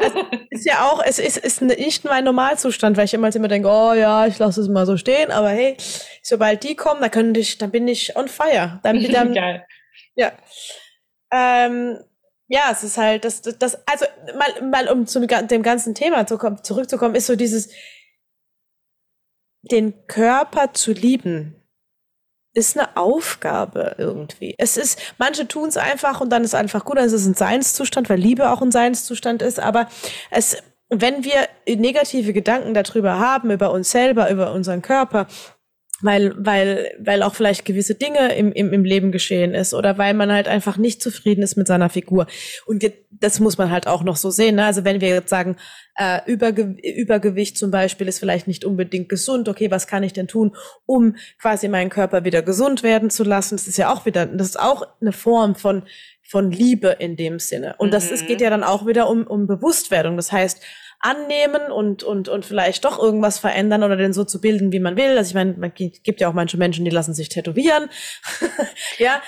Also, 0.00 0.26
ist 0.50 0.66
ja 0.66 0.90
auch, 0.90 1.02
es 1.04 1.18
ist, 1.18 1.38
ist 1.38 1.62
nicht 1.62 2.04
mein 2.04 2.24
Normalzustand, 2.24 2.96
weil 2.96 3.04
ich 3.04 3.14
immer, 3.14 3.34
immer 3.34 3.48
denke, 3.48 3.68
oh 3.68 3.92
ja, 3.94 4.26
ich 4.26 4.38
lasse 4.38 4.60
es 4.60 4.68
mal 4.68 4.86
so 4.86 4.96
stehen, 4.96 5.30
aber 5.30 5.50
hey, 5.50 5.76
sobald 6.22 6.64
die 6.64 6.74
kommen, 6.74 7.00
dann, 7.00 7.10
könnte 7.10 7.40
ich, 7.40 7.58
dann 7.58 7.70
bin 7.70 7.88
ich 7.88 8.16
on 8.16 8.28
fire. 8.28 8.80
Dann, 8.82 9.02
dann, 9.12 9.34
Geil. 9.34 9.64
Ja. 10.16 10.32
Ähm, 11.32 11.98
ja, 12.48 12.68
es 12.70 12.84
ist 12.84 12.98
halt, 12.98 13.24
das, 13.24 13.42
das, 13.42 13.58
das 13.58 13.86
also 13.86 14.04
mal, 14.36 14.62
mal 14.70 14.88
um 14.88 15.06
zu 15.06 15.20
dem 15.26 15.62
ganzen 15.62 15.94
Thema 15.94 16.26
zu 16.26 16.38
kommen, 16.38 16.62
zurückzukommen, 16.62 17.14
ist 17.14 17.26
so 17.26 17.36
dieses, 17.36 17.70
den 19.62 20.06
Körper 20.06 20.72
zu 20.74 20.92
lieben, 20.92 21.60
ist 22.54 22.78
eine 22.78 22.96
Aufgabe 22.96 23.96
irgendwie. 23.98 24.54
Es 24.58 24.76
ist, 24.76 25.14
manche 25.18 25.48
tun 25.48 25.68
es 25.68 25.76
einfach 25.76 26.20
und 26.20 26.30
dann 26.30 26.44
ist 26.44 26.54
einfach 26.54 26.84
gut, 26.84 26.98
ist 26.98 27.12
es 27.12 27.26
ein 27.26 27.34
Seinszustand, 27.34 28.08
weil 28.08 28.18
Liebe 28.18 28.50
auch 28.50 28.62
ein 28.62 28.70
Seinszustand 28.70 29.42
ist, 29.42 29.58
aber 29.58 29.88
es, 30.30 30.62
wenn 30.88 31.24
wir 31.24 31.48
negative 31.66 32.32
Gedanken 32.32 32.74
darüber 32.74 33.18
haben, 33.18 33.50
über 33.50 33.72
uns 33.72 33.90
selber, 33.90 34.30
über 34.30 34.52
unseren 34.52 34.82
Körper, 34.82 35.26
weil, 36.04 36.34
weil, 36.36 36.92
weil 36.98 37.22
auch 37.22 37.34
vielleicht 37.34 37.64
gewisse 37.64 37.94
Dinge 37.94 38.34
im, 38.36 38.52
im, 38.52 38.74
im 38.74 38.84
Leben 38.84 39.10
geschehen 39.10 39.54
ist 39.54 39.72
oder 39.72 39.96
weil 39.96 40.12
man 40.12 40.30
halt 40.30 40.48
einfach 40.48 40.76
nicht 40.76 41.00
zufrieden 41.00 41.42
ist 41.42 41.56
mit 41.56 41.66
seiner 41.66 41.88
Figur. 41.88 42.26
Und 42.66 42.84
das 43.10 43.40
muss 43.40 43.56
man 43.56 43.70
halt 43.70 43.86
auch 43.86 44.02
noch 44.02 44.16
so 44.16 44.28
sehen. 44.28 44.56
Ne? 44.56 44.66
Also 44.66 44.84
wenn 44.84 45.00
wir 45.00 45.08
jetzt 45.08 45.30
sagen, 45.30 45.56
äh, 45.96 46.20
Überge 46.26 46.76
Übergewicht 46.82 47.56
zum 47.56 47.70
Beispiel 47.70 48.06
ist 48.06 48.18
vielleicht 48.18 48.46
nicht 48.46 48.66
unbedingt 48.66 49.08
gesund, 49.08 49.48
okay, 49.48 49.70
was 49.70 49.86
kann 49.86 50.02
ich 50.02 50.12
denn 50.12 50.28
tun, 50.28 50.54
um 50.84 51.16
quasi 51.40 51.68
meinen 51.68 51.88
Körper 51.88 52.24
wieder 52.24 52.42
gesund 52.42 52.82
werden 52.82 53.08
zu 53.08 53.24
lassen? 53.24 53.56
Das 53.56 53.66
ist 53.66 53.78
ja 53.78 53.90
auch 53.90 54.04
wieder, 54.04 54.26
das 54.26 54.48
ist 54.48 54.60
auch 54.60 54.86
eine 55.00 55.12
Form 55.12 55.54
von, 55.54 55.84
von 56.22 56.50
Liebe 56.50 56.96
in 56.98 57.16
dem 57.16 57.38
Sinne. 57.38 57.76
Und 57.78 57.94
das, 57.94 58.10
geht 58.10 58.40
mhm. 58.40 58.44
ja 58.44 58.50
dann 58.50 58.62
auch 58.62 58.86
wieder 58.86 59.08
um, 59.08 59.26
um 59.26 59.46
Bewusstwerdung. 59.46 60.16
Das 60.16 60.32
heißt, 60.32 60.60
annehmen 61.00 61.70
und, 61.70 62.02
und, 62.02 62.28
und 62.28 62.44
vielleicht 62.44 62.84
doch 62.84 62.98
irgendwas 62.98 63.38
verändern 63.38 63.82
oder 63.82 63.96
den 63.96 64.12
so 64.12 64.24
zu 64.24 64.40
bilden, 64.40 64.72
wie 64.72 64.80
man 64.80 64.96
will. 64.96 65.16
Also 65.18 65.30
ich 65.30 65.34
meine, 65.34 65.54
man 65.54 65.72
gibt 65.74 66.20
ja 66.20 66.28
auch 66.28 66.34
manche 66.34 66.56
Menschen, 66.56 66.84
die 66.84 66.90
lassen 66.90 67.14
sich 67.14 67.28
tätowieren. 67.28 67.90
ja, 68.98 69.22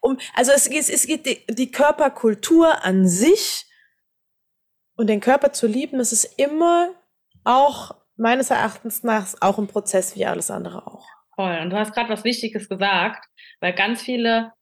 um, 0.00 0.18
also 0.34 0.52
es, 0.52 0.66
es, 0.66 0.88
es 0.88 1.06
geht 1.06 1.26
die, 1.26 1.44
die 1.48 1.70
Körperkultur 1.70 2.84
an 2.84 3.08
sich 3.08 3.66
und 4.96 5.08
den 5.08 5.20
Körper 5.20 5.52
zu 5.52 5.66
lieben, 5.66 5.98
das 5.98 6.12
ist 6.12 6.38
immer 6.38 6.90
auch 7.44 7.94
meines 8.16 8.50
Erachtens 8.50 9.04
nach 9.04 9.34
auch 9.40 9.58
ein 9.58 9.68
Prozess 9.68 10.16
wie 10.16 10.26
alles 10.26 10.50
andere 10.50 10.86
auch. 10.86 11.06
Voll. 11.34 11.56
Und 11.62 11.70
du 11.70 11.78
hast 11.78 11.94
gerade 11.94 12.10
was 12.10 12.24
Wichtiges 12.24 12.68
gesagt, 12.68 13.24
weil 13.60 13.72
ganz 13.72 14.02
viele 14.02 14.52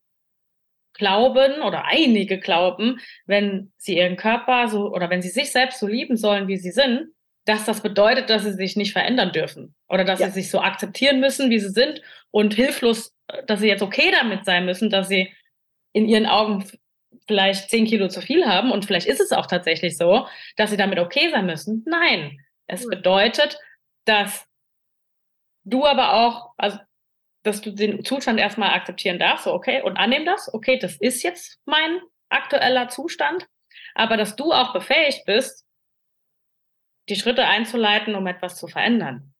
glauben 0.96 1.62
oder 1.62 1.84
einige 1.86 2.38
glauben, 2.38 3.00
wenn 3.26 3.72
sie 3.76 3.96
ihren 3.98 4.16
Körper 4.16 4.68
so 4.68 4.92
oder 4.92 5.10
wenn 5.10 5.22
sie 5.22 5.28
sich 5.28 5.52
selbst 5.52 5.80
so 5.80 5.86
lieben 5.86 6.16
sollen, 6.16 6.48
wie 6.48 6.56
sie 6.56 6.70
sind, 6.70 7.08
dass 7.44 7.64
das 7.64 7.80
bedeutet, 7.80 8.28
dass 8.28 8.42
sie 8.42 8.52
sich 8.52 8.76
nicht 8.76 8.92
verändern 8.92 9.32
dürfen 9.32 9.74
oder 9.88 10.04
dass 10.04 10.20
ja. 10.20 10.26
sie 10.26 10.40
sich 10.40 10.50
so 10.50 10.60
akzeptieren 10.60 11.20
müssen, 11.20 11.48
wie 11.50 11.60
sie 11.60 11.70
sind 11.70 12.02
und 12.30 12.54
hilflos, 12.54 13.14
dass 13.46 13.60
sie 13.60 13.68
jetzt 13.68 13.82
okay 13.82 14.10
damit 14.10 14.44
sein 14.44 14.66
müssen, 14.66 14.90
dass 14.90 15.08
sie 15.08 15.32
in 15.92 16.08
ihren 16.08 16.26
Augen 16.26 16.64
vielleicht 17.28 17.70
zehn 17.70 17.86
Kilo 17.86 18.08
zu 18.08 18.20
viel 18.20 18.46
haben 18.46 18.70
und 18.72 18.84
vielleicht 18.84 19.06
ist 19.06 19.20
es 19.20 19.32
auch 19.32 19.46
tatsächlich 19.46 19.96
so, 19.96 20.26
dass 20.56 20.70
sie 20.70 20.76
damit 20.76 20.98
okay 20.98 21.30
sein 21.30 21.46
müssen. 21.46 21.84
Nein, 21.86 22.40
es 22.66 22.86
bedeutet, 22.86 23.58
dass 24.04 24.46
du 25.64 25.84
aber 25.84 26.14
auch, 26.14 26.52
also 26.56 26.78
dass 27.46 27.60
du 27.60 27.70
den 27.70 28.04
Zustand 28.04 28.40
erstmal 28.40 28.70
akzeptieren 28.70 29.18
darfst, 29.18 29.44
so 29.44 29.52
okay, 29.52 29.82
und 29.82 29.96
annehmen 29.96 30.26
das, 30.26 30.52
okay, 30.52 30.78
das 30.78 30.96
ist 30.96 31.22
jetzt 31.22 31.60
mein 31.64 32.00
aktueller 32.28 32.88
Zustand, 32.88 33.46
aber 33.94 34.16
dass 34.16 34.36
du 34.36 34.52
auch 34.52 34.72
befähigt 34.72 35.24
bist, 35.26 35.64
die 37.08 37.16
Schritte 37.16 37.46
einzuleiten, 37.46 38.14
um 38.14 38.26
etwas 38.26 38.56
zu 38.56 38.66
verändern. 38.66 39.32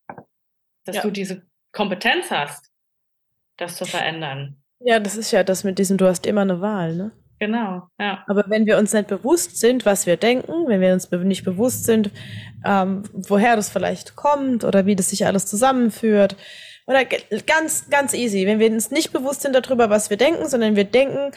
Dass 0.85 0.97
ja. 0.97 1.03
du 1.03 1.11
diese 1.11 1.42
Kompetenz 1.73 2.31
hast, 2.31 2.71
das 3.57 3.77
zu 3.77 3.85
verändern. 3.85 4.62
Ja, 4.79 5.01
das 5.01 5.16
ist 5.16 5.33
ja 5.33 5.42
das 5.42 5.64
mit 5.64 5.79
diesem, 5.79 5.97
du 5.97 6.07
hast 6.07 6.27
immer 6.27 6.42
eine 6.42 6.61
Wahl, 6.61 6.95
ne? 6.95 7.12
Genau, 7.38 7.83
ja. 7.99 8.25
Aber 8.29 8.45
wenn 8.49 8.64
wir 8.64 8.79
uns 8.79 8.95
nicht 8.95 9.09
bewusst 9.09 9.59
sind, 9.59 9.85
was 9.85 10.07
wir 10.07 10.16
denken, 10.16 10.69
wenn 10.69 10.81
wir 10.81 10.92
uns 10.92 11.11
nicht 11.11 11.45
bewusst 11.45 11.85
sind, 11.85 12.11
ähm, 12.64 13.03
woher 13.12 13.57
das 13.57 13.69
vielleicht 13.69 14.16
kommt 14.16 14.64
oder 14.64 14.87
wie 14.87 14.97
das 14.97 15.11
sich 15.11 15.27
alles 15.27 15.45
zusammenführt, 15.45 16.37
oder 16.87 17.05
ganz, 17.05 17.90
ganz 17.90 18.14
easy, 18.14 18.46
wenn 18.46 18.59
wir 18.59 18.70
uns 18.70 18.90
nicht 18.90 19.12
bewusst 19.12 19.42
sind 19.42 19.55
darüber, 19.55 19.90
was 19.90 20.11
wir 20.11 20.16
denken, 20.16 20.49
sondern 20.49 20.77
wir 20.77 20.85
denken, 20.85 21.33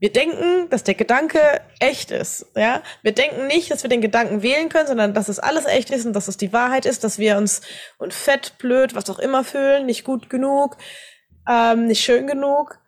wir 0.00 0.12
denken, 0.12 0.68
dass 0.70 0.84
der 0.84 0.94
Gedanke 0.94 1.40
echt 1.80 2.10
ist. 2.10 2.46
Ja, 2.54 2.82
wir 3.02 3.12
denken 3.12 3.48
nicht, 3.48 3.70
dass 3.70 3.82
wir 3.82 3.90
den 3.90 4.00
Gedanken 4.00 4.42
wählen 4.42 4.68
können, 4.68 4.86
sondern 4.86 5.14
dass 5.14 5.28
es 5.28 5.38
alles 5.40 5.66
echt 5.66 5.90
ist 5.90 6.06
und 6.06 6.12
dass 6.12 6.28
es 6.28 6.36
die 6.36 6.52
Wahrheit 6.52 6.86
ist, 6.86 7.02
dass 7.02 7.18
wir 7.18 7.36
uns 7.36 7.62
und 7.98 8.14
fett, 8.14 8.58
blöd, 8.58 8.94
was 8.94 9.10
auch 9.10 9.18
immer 9.18 9.42
fühlen, 9.42 9.86
nicht 9.86 10.04
gut 10.04 10.30
genug, 10.30 10.76
ähm, 11.48 11.86
nicht 11.86 12.02
schön 12.02 12.26
genug. 12.26 12.78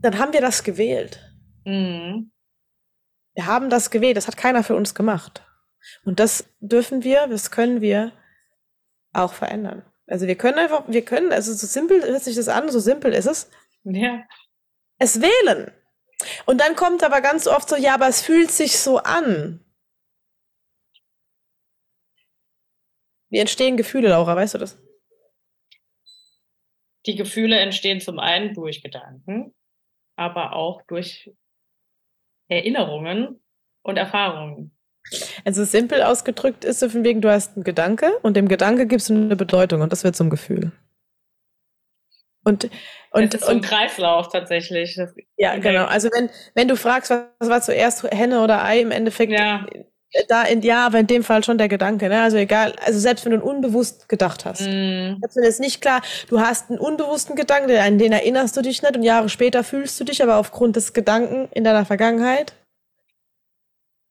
Dann 0.00 0.18
haben 0.18 0.32
wir 0.32 0.40
das 0.40 0.64
gewählt. 0.64 1.20
Mhm. 1.64 2.32
Wir 3.34 3.46
haben 3.46 3.68
das 3.68 3.90
gewählt. 3.90 4.16
Das 4.16 4.26
hat 4.26 4.38
keiner 4.38 4.64
für 4.64 4.76
uns 4.76 4.94
gemacht. 4.94 5.42
Und 6.04 6.20
das 6.20 6.44
dürfen 6.60 7.04
wir, 7.04 7.26
das 7.26 7.50
können 7.50 7.80
wir 7.80 8.12
auch 9.12 9.32
verändern. 9.32 9.82
Also 10.10 10.26
wir 10.26 10.36
können 10.36 10.58
einfach, 10.58 10.82
wir 10.88 11.04
können, 11.04 11.32
also 11.32 11.54
so 11.54 11.68
simpel 11.68 12.02
hört 12.02 12.24
sich 12.24 12.34
das 12.34 12.48
an, 12.48 12.68
so 12.68 12.80
simpel 12.80 13.12
ist 13.12 13.26
es. 13.26 13.48
Ja. 13.84 14.26
Es 14.98 15.20
wählen. 15.22 15.72
Und 16.46 16.60
dann 16.60 16.74
kommt 16.74 17.04
aber 17.04 17.20
ganz 17.20 17.46
oft 17.46 17.68
so, 17.68 17.76
ja, 17.76 17.94
aber 17.94 18.08
es 18.08 18.20
fühlt 18.20 18.50
sich 18.50 18.78
so 18.80 18.98
an. 18.98 19.64
Wie 23.28 23.38
entstehen 23.38 23.76
Gefühle, 23.76 24.08
Laura, 24.08 24.34
weißt 24.34 24.54
du 24.54 24.58
das? 24.58 24.76
Die 27.06 27.14
Gefühle 27.14 27.60
entstehen 27.60 28.00
zum 28.00 28.18
einen 28.18 28.52
durch 28.52 28.82
Gedanken, 28.82 29.54
aber 30.16 30.54
auch 30.54 30.82
durch 30.82 31.32
Erinnerungen 32.48 33.40
und 33.82 33.96
Erfahrungen. 33.96 34.76
Also 35.44 35.64
simpel 35.64 36.02
ausgedrückt 36.02 36.64
ist 36.64 36.80
so 36.80 36.88
von 36.88 37.04
wegen, 37.04 37.20
du 37.20 37.30
hast 37.30 37.56
einen 37.56 37.64
Gedanke 37.64 38.12
und 38.22 38.36
dem 38.36 38.48
Gedanke 38.48 38.86
gibst 38.86 39.08
du 39.10 39.14
eine 39.14 39.36
Bedeutung 39.36 39.80
und 39.80 39.92
das 39.92 40.04
wird 40.04 40.16
zum 40.16 40.30
Gefühl. 40.30 40.72
Und, 42.44 42.70
und, 43.10 43.34
das 43.34 43.42
ist 43.42 43.46
so 43.46 43.52
ein 43.52 43.60
Kreislauf 43.60 44.28
tatsächlich. 44.28 44.94
Das 44.96 45.12
ja, 45.36 45.56
genau. 45.56 45.84
Also 45.84 46.08
wenn, 46.12 46.30
wenn 46.54 46.68
du 46.68 46.76
fragst, 46.76 47.10
was 47.10 47.48
war 47.48 47.60
zuerst 47.60 48.02
Henne 48.04 48.42
oder 48.42 48.64
Ei, 48.64 48.80
im 48.80 48.90
Endeffekt 48.90 49.32
ja. 49.32 49.66
da 50.28 50.44
in 50.44 50.62
ja, 50.62 50.86
aber 50.86 51.00
in 51.00 51.06
dem 51.06 51.22
Fall 51.22 51.44
schon 51.44 51.58
der 51.58 51.68
Gedanke, 51.68 52.08
ne? 52.08 52.22
Also 52.22 52.38
egal, 52.38 52.74
also 52.84 52.98
selbst 52.98 53.26
wenn 53.26 53.32
du 53.32 53.44
unbewusst 53.44 54.08
gedacht 54.08 54.46
hast. 54.46 54.62
Mm. 54.62 55.18
Selbst 55.20 55.36
wenn 55.36 55.44
es 55.44 55.58
nicht 55.58 55.82
klar, 55.82 56.00
du 56.28 56.40
hast 56.40 56.70
einen 56.70 56.78
unbewussten 56.78 57.36
Gedanken, 57.36 57.76
an 57.76 57.98
den 57.98 58.12
erinnerst 58.12 58.56
du 58.56 58.62
dich 58.62 58.82
nicht 58.82 58.96
und 58.96 59.02
Jahre 59.02 59.28
später 59.28 59.62
fühlst 59.62 60.00
du 60.00 60.04
dich 60.04 60.22
aber 60.22 60.36
aufgrund 60.36 60.76
des 60.76 60.94
Gedanken 60.94 61.48
in 61.52 61.62
deiner 61.62 61.84
Vergangenheit 61.84 62.54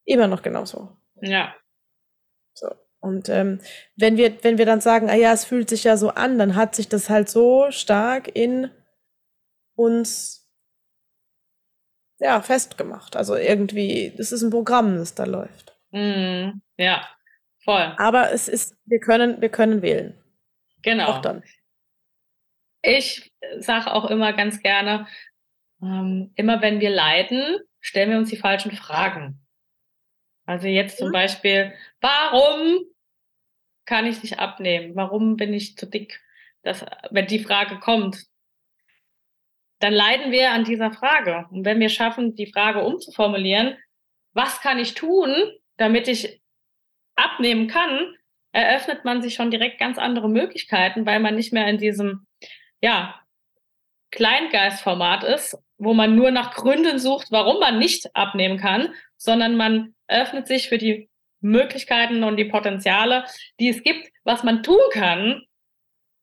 immer 0.10 0.28
noch 0.28 0.42
genauso. 0.42 0.98
Ja. 1.22 1.56
So. 2.54 2.70
Und 3.00 3.30
ähm, 3.30 3.62
wenn 3.96 4.18
wir, 4.18 4.44
wenn 4.44 4.58
wir 4.58 4.66
dann 4.66 4.82
sagen, 4.82 5.10
ah 5.10 5.16
ja, 5.16 5.32
es 5.32 5.46
fühlt 5.46 5.70
sich 5.70 5.86
ja 5.86 5.96
so 5.96 6.10
an, 6.10 6.38
dann 6.38 6.56
hat 6.56 6.76
sich 6.76 6.90
das 6.90 7.10
halt 7.10 7.30
so 7.30 7.72
stark 7.72 8.36
in 8.36 8.72
uns 9.76 10.50
ja 12.20 12.42
festgemacht. 12.42 13.16
Also 13.16 13.36
irgendwie, 13.36 14.14
das 14.18 14.32
ist 14.32 14.42
ein 14.42 14.50
Programm, 14.50 14.98
das 14.98 15.16
da 15.16 15.24
läuft. 15.24 15.78
Mm, 15.92 16.60
ja, 16.78 17.08
voll. 17.64 17.94
Aber 17.98 18.32
es 18.32 18.50
ist, 18.50 18.76
wir 18.86 19.00
können, 19.00 19.42
wir 19.42 19.50
können 19.50 19.82
wählen. 19.82 20.22
Genau. 20.82 21.08
Auch 21.08 21.22
dann. 21.22 21.44
Ich 22.82 23.32
sage 23.60 23.94
auch 23.94 24.10
immer 24.10 24.34
ganz 24.34 24.62
gerne, 24.62 25.08
ähm, 25.82 26.32
immer 26.36 26.62
wenn 26.62 26.80
wir 26.82 26.90
leiden, 26.90 27.60
stellen 27.80 28.12
wir 28.12 28.18
uns 28.18 28.30
die 28.30 28.38
falschen 28.38 28.72
Fragen. 28.72 29.46
Also 30.50 30.66
jetzt 30.68 30.98
zum 30.98 31.12
Beispiel, 31.12 31.76
warum 32.02 32.80
kann 33.86 34.08
ich 34.08 34.24
nicht 34.24 34.40
abnehmen? 34.40 34.96
Warum 34.96 35.38
bin 35.38 35.54
ich 35.54 35.78
zu 35.78 35.86
dick? 35.86 36.20
Das, 36.64 36.84
wenn 37.12 37.28
die 37.28 37.38
Frage 37.38 37.78
kommt, 37.78 38.26
dann 39.78 39.94
leiden 39.94 40.32
wir 40.32 40.50
an 40.50 40.64
dieser 40.64 40.92
Frage. 40.92 41.46
Und 41.52 41.66
wenn 41.66 41.80
wir 41.80 41.90
schaffen, 41.90 42.34
die 42.34 42.52
Frage 42.52 42.84
umzuformulieren, 42.84 43.78
was 44.34 44.60
kann 44.60 44.80
ich 44.80 44.96
tun, 44.96 45.32
damit 45.78 46.08
ich 46.08 46.42
abnehmen 47.16 47.68
kann, 47.68 48.16
eröffnet 48.52 49.06
man 49.06 49.22
sich 49.22 49.36
schon 49.36 49.52
direkt 49.52 49.80
ganz 49.80 50.00
andere 50.00 50.30
Möglichkeiten, 50.30 51.06
weil 51.06 51.20
man 51.20 51.36
nicht 51.36 51.54
mehr 51.54 51.68
in 51.68 51.78
diesem, 51.78 52.26
ja, 52.82 53.22
Kleingeistformat 54.10 55.24
ist, 55.26 55.60
wo 55.78 55.94
man 55.94 56.16
nur 56.16 56.32
nach 56.32 56.56
Gründen 56.56 56.98
sucht, 56.98 57.28
warum 57.30 57.60
man 57.60 57.78
nicht 57.78 58.16
abnehmen 58.16 58.58
kann, 58.58 58.96
sondern 59.16 59.56
man 59.56 59.94
öffnet 60.10 60.48
sich 60.48 60.70
für 60.70 60.78
die 60.78 61.10
Möglichkeiten 61.42 62.24
und 62.24 62.38
die 62.38 62.46
Potenziale, 62.46 63.26
die 63.60 63.70
es 63.70 63.84
gibt, 63.84 64.10
was 64.24 64.44
man 64.44 64.64
tun 64.64 64.82
kann, 64.92 65.44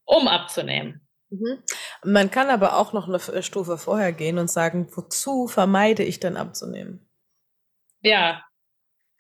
um 0.05 0.29
abzunehmen. 0.29 1.07
Mhm. 1.31 1.63
Man 2.05 2.31
kann 2.31 2.51
aber 2.51 2.77
auch 2.77 2.93
noch 2.93 3.09
eine 3.09 3.43
Stufe 3.43 3.79
vorher 3.79 4.13
gehen 4.13 4.39
und 4.39 4.51
sagen, 4.51 4.89
wozu 4.95 5.49
vermeide 5.49 6.05
ich 6.05 6.21
denn 6.21 6.37
abzunehmen? 6.37 7.09
Ja, 8.03 8.45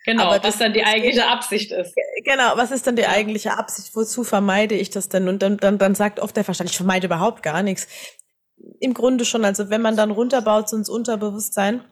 genau, 0.04 0.24
aber 0.24 0.44
was 0.44 0.58
dann 0.58 0.72
die 0.72 0.84
eigentliche 0.84 1.26
Absicht 1.26 1.72
ist. 1.72 1.94
Genau, 2.24 2.56
was 2.56 2.70
ist 2.70 2.86
dann 2.86 2.96
die 2.96 3.06
eigentliche 3.06 3.58
Absicht? 3.58 3.96
Wozu 3.96 4.22
vermeide 4.22 4.74
ich 4.76 4.90
das 4.90 5.08
denn? 5.08 5.28
Und 5.28 5.42
dann, 5.42 5.56
dann, 5.56 5.78
dann 5.78 5.94
sagt 5.94 6.20
oft 6.20 6.36
der 6.36 6.44
Verstand, 6.44 6.70
ich 6.70 6.76
vermeide 6.76 7.06
überhaupt 7.06 7.42
gar 7.42 7.62
nichts. 7.62 7.88
Im 8.80 8.94
Grunde 8.94 9.24
schon, 9.24 9.44
also 9.44 9.70
wenn 9.70 9.82
man 9.82 9.96
dann 9.96 10.10
runterbaut 10.10 10.68
so 10.68 10.76
ins 10.76 10.88
Unterbewusstsein, 10.88 11.84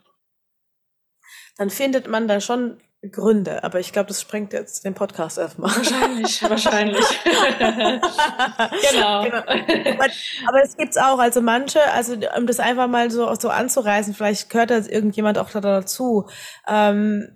dann 1.56 1.70
findet 1.70 2.08
man 2.08 2.28
da 2.28 2.40
schon 2.40 2.78
Gründe. 3.10 3.62
Aber 3.64 3.80
ich 3.80 3.92
glaube, 3.92 4.08
das 4.08 4.20
sprengt 4.20 4.52
jetzt 4.52 4.84
den 4.84 4.94
Podcast 4.94 5.38
erstmal. 5.38 5.70
Wahrscheinlich, 5.76 6.42
wahrscheinlich. 6.48 7.04
genau. 7.58 9.22
genau. 9.22 9.36
Aber, 9.36 10.06
aber 10.46 10.62
es 10.62 10.76
gibt's 10.76 10.96
auch. 10.96 11.18
Also 11.18 11.40
manche, 11.42 11.80
also 11.92 12.16
um 12.36 12.46
das 12.46 12.60
einfach 12.60 12.88
mal 12.88 13.10
so, 13.10 13.34
so 13.34 13.48
anzureißen, 13.48 14.14
vielleicht 14.14 14.50
gehört 14.50 14.70
da 14.70 14.78
irgendjemand 14.78 15.38
auch 15.38 15.50
dazu. 15.50 16.28
Ähm, 16.66 17.28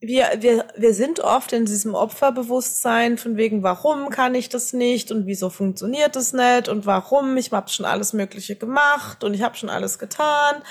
wir, 0.00 0.26
wir, 0.38 0.64
wir 0.76 0.94
sind 0.94 1.20
oft 1.20 1.52
in 1.52 1.64
diesem 1.64 1.94
Opferbewusstsein 1.94 3.18
von 3.18 3.36
wegen, 3.36 3.64
warum 3.64 4.10
kann 4.10 4.34
ich 4.36 4.48
das 4.48 4.72
nicht 4.72 5.10
und 5.10 5.26
wieso 5.26 5.50
funktioniert 5.50 6.14
das 6.14 6.32
nicht 6.32 6.68
und 6.68 6.86
warum, 6.86 7.36
ich 7.36 7.50
habe 7.50 7.68
schon 7.68 7.84
alles 7.84 8.12
Mögliche 8.12 8.54
gemacht 8.54 9.24
und 9.24 9.34
ich 9.34 9.42
habe 9.42 9.56
schon 9.56 9.70
alles 9.70 9.98
getan. 9.98 10.62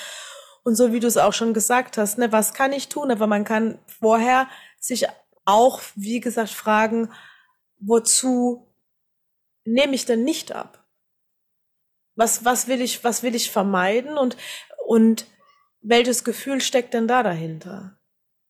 Und 0.67 0.75
so 0.75 0.91
wie 0.91 0.99
du 0.99 1.07
es 1.07 1.15
auch 1.15 1.31
schon 1.31 1.53
gesagt 1.53 1.97
hast, 1.97 2.17
ne, 2.17 2.33
was 2.33 2.53
kann 2.53 2.73
ich 2.73 2.89
tun? 2.89 3.09
Aber 3.09 3.25
man 3.25 3.45
kann 3.45 3.79
vorher 3.85 4.49
sich 4.81 5.05
auch, 5.45 5.79
wie 5.95 6.19
gesagt, 6.19 6.49
fragen, 6.49 7.09
wozu 7.79 8.67
nehme 9.63 9.95
ich 9.95 10.03
denn 10.03 10.25
nicht 10.25 10.51
ab? 10.51 10.85
Was, 12.15 12.43
was 12.43 12.67
will 12.67 12.81
ich, 12.81 13.05
was 13.05 13.23
will 13.23 13.33
ich 13.33 13.49
vermeiden 13.49 14.17
und, 14.17 14.35
und 14.85 15.25
welches 15.79 16.25
Gefühl 16.25 16.59
steckt 16.59 16.93
denn 16.93 17.07
da 17.07 17.23
dahinter? 17.23 17.97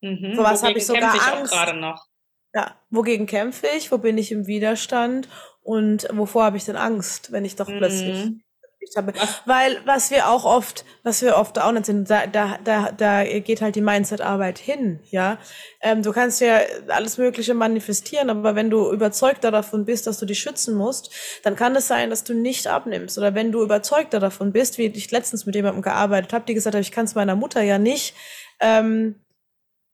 Mhm. 0.00 0.34
So 0.34 0.42
was 0.42 0.64
habe 0.64 0.76
ich 0.76 0.86
sogar 0.86 1.14
ich 1.14 1.22
Angst. 1.22 1.52
gerade 1.52 1.78
noch. 1.78 2.04
Ja, 2.52 2.80
wogegen 2.90 3.26
kämpfe 3.26 3.68
ich? 3.76 3.92
Wo 3.92 3.98
bin 3.98 4.18
ich 4.18 4.32
im 4.32 4.48
Widerstand? 4.48 5.28
Und 5.60 6.08
wovor 6.10 6.42
habe 6.42 6.56
ich 6.56 6.64
denn 6.64 6.74
Angst, 6.74 7.30
wenn 7.30 7.44
ich 7.44 7.54
doch 7.54 7.68
mhm. 7.68 7.78
plötzlich 7.78 8.30
habe? 8.96 9.12
Weil 9.44 9.80
was 9.84 10.10
wir 10.10 10.28
auch 10.28 10.44
oft, 10.44 10.84
was 11.02 11.22
wir 11.22 11.36
oft 11.36 11.58
auch 11.58 11.72
nicht 11.72 11.86
sind, 11.86 12.08
da, 12.08 12.26
da, 12.26 12.58
da, 12.62 12.92
da 12.92 13.24
geht 13.24 13.60
halt 13.60 13.76
die 13.76 13.80
Mindset-Arbeit 13.80 14.58
hin, 14.58 15.00
ja. 15.10 15.38
Ähm, 15.80 16.02
du 16.02 16.12
kannst 16.12 16.40
ja 16.40 16.60
alles 16.88 17.18
Mögliche 17.18 17.54
manifestieren, 17.54 18.30
aber 18.30 18.54
wenn 18.54 18.70
du 18.70 18.90
überzeugter 18.90 19.50
davon 19.50 19.84
bist, 19.84 20.06
dass 20.06 20.18
du 20.18 20.26
dich 20.26 20.40
schützen 20.40 20.74
musst, 20.74 21.10
dann 21.42 21.56
kann 21.56 21.76
es 21.76 21.88
sein, 21.88 22.10
dass 22.10 22.24
du 22.24 22.34
nicht 22.34 22.66
abnimmst. 22.66 23.18
Oder 23.18 23.34
wenn 23.34 23.52
du 23.52 23.62
überzeugter 23.62 24.20
davon 24.20 24.52
bist, 24.52 24.78
wie 24.78 24.86
ich 24.86 25.10
letztens 25.10 25.46
mit 25.46 25.54
jemandem 25.54 25.82
gearbeitet 25.82 26.32
habe, 26.32 26.44
die 26.46 26.54
gesagt 26.54 26.74
hat, 26.74 26.82
ich 26.82 26.92
kann 26.92 27.04
es 27.04 27.14
meiner 27.14 27.36
Mutter 27.36 27.62
ja 27.62 27.78
nicht 27.78 28.14
ähm, 28.60 29.16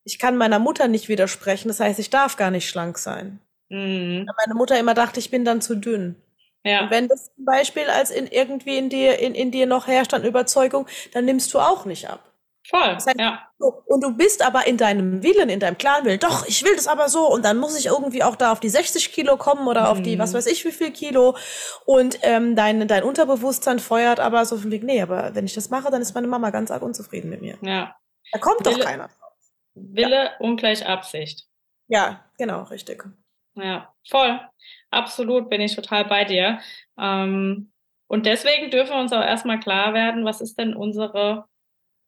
ich 0.04 0.18
kann 0.18 0.36
meiner 0.36 0.58
Mutter 0.58 0.88
nicht 0.88 1.08
widersprechen, 1.08 1.68
das 1.68 1.80
heißt, 1.80 1.98
ich 1.98 2.10
darf 2.10 2.36
gar 2.36 2.50
nicht 2.50 2.68
schlank 2.68 2.98
sein. 2.98 3.40
Mhm. 3.70 4.26
Meine 4.44 4.54
Mutter 4.54 4.78
immer 4.78 4.94
dachte, 4.94 5.18
ich 5.18 5.30
bin 5.30 5.44
dann 5.44 5.60
zu 5.60 5.76
dünn. 5.76 6.16
Ja. 6.64 6.84
Und 6.84 6.90
wenn 6.90 7.08
das 7.08 7.32
zum 7.34 7.44
Beispiel 7.44 7.84
als 7.84 8.10
in 8.10 8.26
irgendwie 8.26 8.78
in 8.78 8.88
dir, 8.88 9.18
in, 9.18 9.34
in 9.34 9.50
dir 9.50 9.66
noch 9.66 9.86
herrscht 9.86 10.14
an 10.14 10.24
Überzeugung, 10.24 10.86
dann 11.12 11.24
nimmst 11.26 11.52
du 11.52 11.60
auch 11.60 11.84
nicht 11.84 12.08
ab. 12.08 12.20
Voll, 12.66 12.94
das 12.94 13.06
heißt, 13.06 13.20
ja. 13.20 13.46
Und 13.58 14.02
du 14.02 14.16
bist 14.16 14.44
aber 14.44 14.66
in 14.66 14.78
deinem 14.78 15.22
Willen, 15.22 15.50
in 15.50 15.60
deinem 15.60 15.76
klaren 15.76 16.06
Willen, 16.06 16.18
doch, 16.18 16.46
ich 16.46 16.64
will 16.64 16.74
das 16.74 16.86
aber 16.86 17.10
so 17.10 17.30
und 17.30 17.44
dann 17.44 17.58
muss 17.58 17.78
ich 17.78 17.86
irgendwie 17.86 18.22
auch 18.22 18.36
da 18.36 18.52
auf 18.52 18.60
die 18.60 18.70
60 18.70 19.12
Kilo 19.12 19.36
kommen 19.36 19.68
oder 19.68 19.82
mhm. 19.82 19.86
auf 19.88 20.02
die, 20.02 20.18
was 20.18 20.32
mhm. 20.32 20.38
weiß 20.38 20.46
ich, 20.46 20.64
wie 20.64 20.72
viel 20.72 20.90
Kilo 20.90 21.36
und 21.84 22.18
ähm, 22.22 22.56
dein, 22.56 22.88
dein 22.88 23.02
Unterbewusstsein 23.02 23.80
feuert 23.80 24.18
aber 24.18 24.46
so 24.46 24.56
von 24.56 24.70
wegen, 24.70 24.86
nee, 24.86 25.02
aber 25.02 25.34
wenn 25.34 25.44
ich 25.44 25.54
das 25.54 25.68
mache, 25.68 25.90
dann 25.90 26.00
ist 26.00 26.14
meine 26.14 26.26
Mama 26.26 26.48
ganz 26.50 26.70
arg 26.70 26.80
unzufrieden 26.80 27.28
mit 27.28 27.42
mir. 27.42 27.58
Ja. 27.60 27.96
Da 28.32 28.38
kommt 28.38 28.64
Wille, 28.64 28.78
doch 28.78 28.84
keiner. 28.86 29.10
Wille 29.74 30.24
ja. 30.24 30.30
ungleich 30.38 30.86
Absicht. 30.86 31.46
Ja, 31.88 32.24
genau, 32.38 32.62
richtig. 32.62 33.04
Ja, 33.56 33.94
voll. 34.08 34.40
Absolut 34.90 35.48
bin 35.48 35.60
ich 35.60 35.74
total 35.74 36.04
bei 36.04 36.24
dir. 36.24 36.60
Ähm, 36.98 37.72
und 38.08 38.26
deswegen 38.26 38.70
dürfen 38.70 38.94
wir 38.94 39.00
uns 39.00 39.12
auch 39.12 39.22
erstmal 39.22 39.60
klar 39.60 39.94
werden, 39.94 40.24
was 40.24 40.40
ist 40.40 40.58
denn 40.58 40.74
unsere 40.74 41.46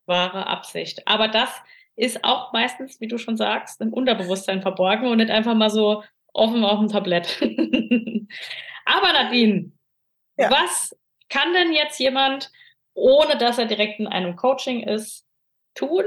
wahre 0.06 0.46
Absicht. 0.46 1.06
Aber 1.06 1.28
das 1.28 1.50
ist 1.96 2.24
auch 2.24 2.52
meistens, 2.52 3.00
wie 3.00 3.08
du 3.08 3.18
schon 3.18 3.36
sagst, 3.36 3.80
im 3.80 3.92
Unterbewusstsein 3.92 4.62
verborgen 4.62 5.08
und 5.08 5.18
nicht 5.18 5.30
einfach 5.30 5.54
mal 5.54 5.70
so 5.70 6.04
offen 6.32 6.64
auf 6.64 6.78
dem 6.78 6.88
Tablett. 6.88 7.40
Aber 8.84 9.12
Nadine, 9.12 9.72
ja. 10.36 10.50
was 10.50 10.96
kann 11.28 11.52
denn 11.54 11.72
jetzt 11.72 11.98
jemand, 11.98 12.52
ohne 12.94 13.36
dass 13.36 13.58
er 13.58 13.66
direkt 13.66 13.98
in 13.98 14.06
einem 14.06 14.36
Coaching 14.36 14.82
ist, 14.82 15.26
tun, 15.74 16.04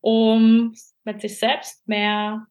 um 0.00 0.74
mit 1.04 1.20
sich 1.20 1.38
selbst 1.38 1.86
mehr 1.88 2.46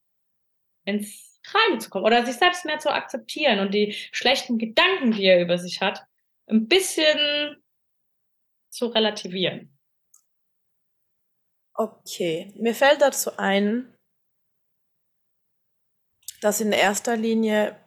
ins 0.85 1.34
Reine 1.53 1.79
zu 1.79 1.89
kommen 1.89 2.05
oder 2.05 2.25
sich 2.25 2.35
selbst 2.35 2.65
mehr 2.65 2.79
zu 2.79 2.89
akzeptieren 2.91 3.59
und 3.59 3.73
die 3.73 3.93
schlechten 4.11 4.57
Gedanken, 4.57 5.11
die 5.11 5.25
er 5.25 5.41
über 5.41 5.57
sich 5.57 5.81
hat, 5.81 6.05
ein 6.47 6.67
bisschen 6.67 7.63
zu 8.69 8.87
relativieren. 8.87 9.77
Okay, 11.73 12.53
mir 12.55 12.73
fällt 12.73 13.01
dazu 13.01 13.37
ein, 13.37 13.93
dass 16.41 16.61
in 16.61 16.71
erster 16.71 17.17
Linie 17.17 17.81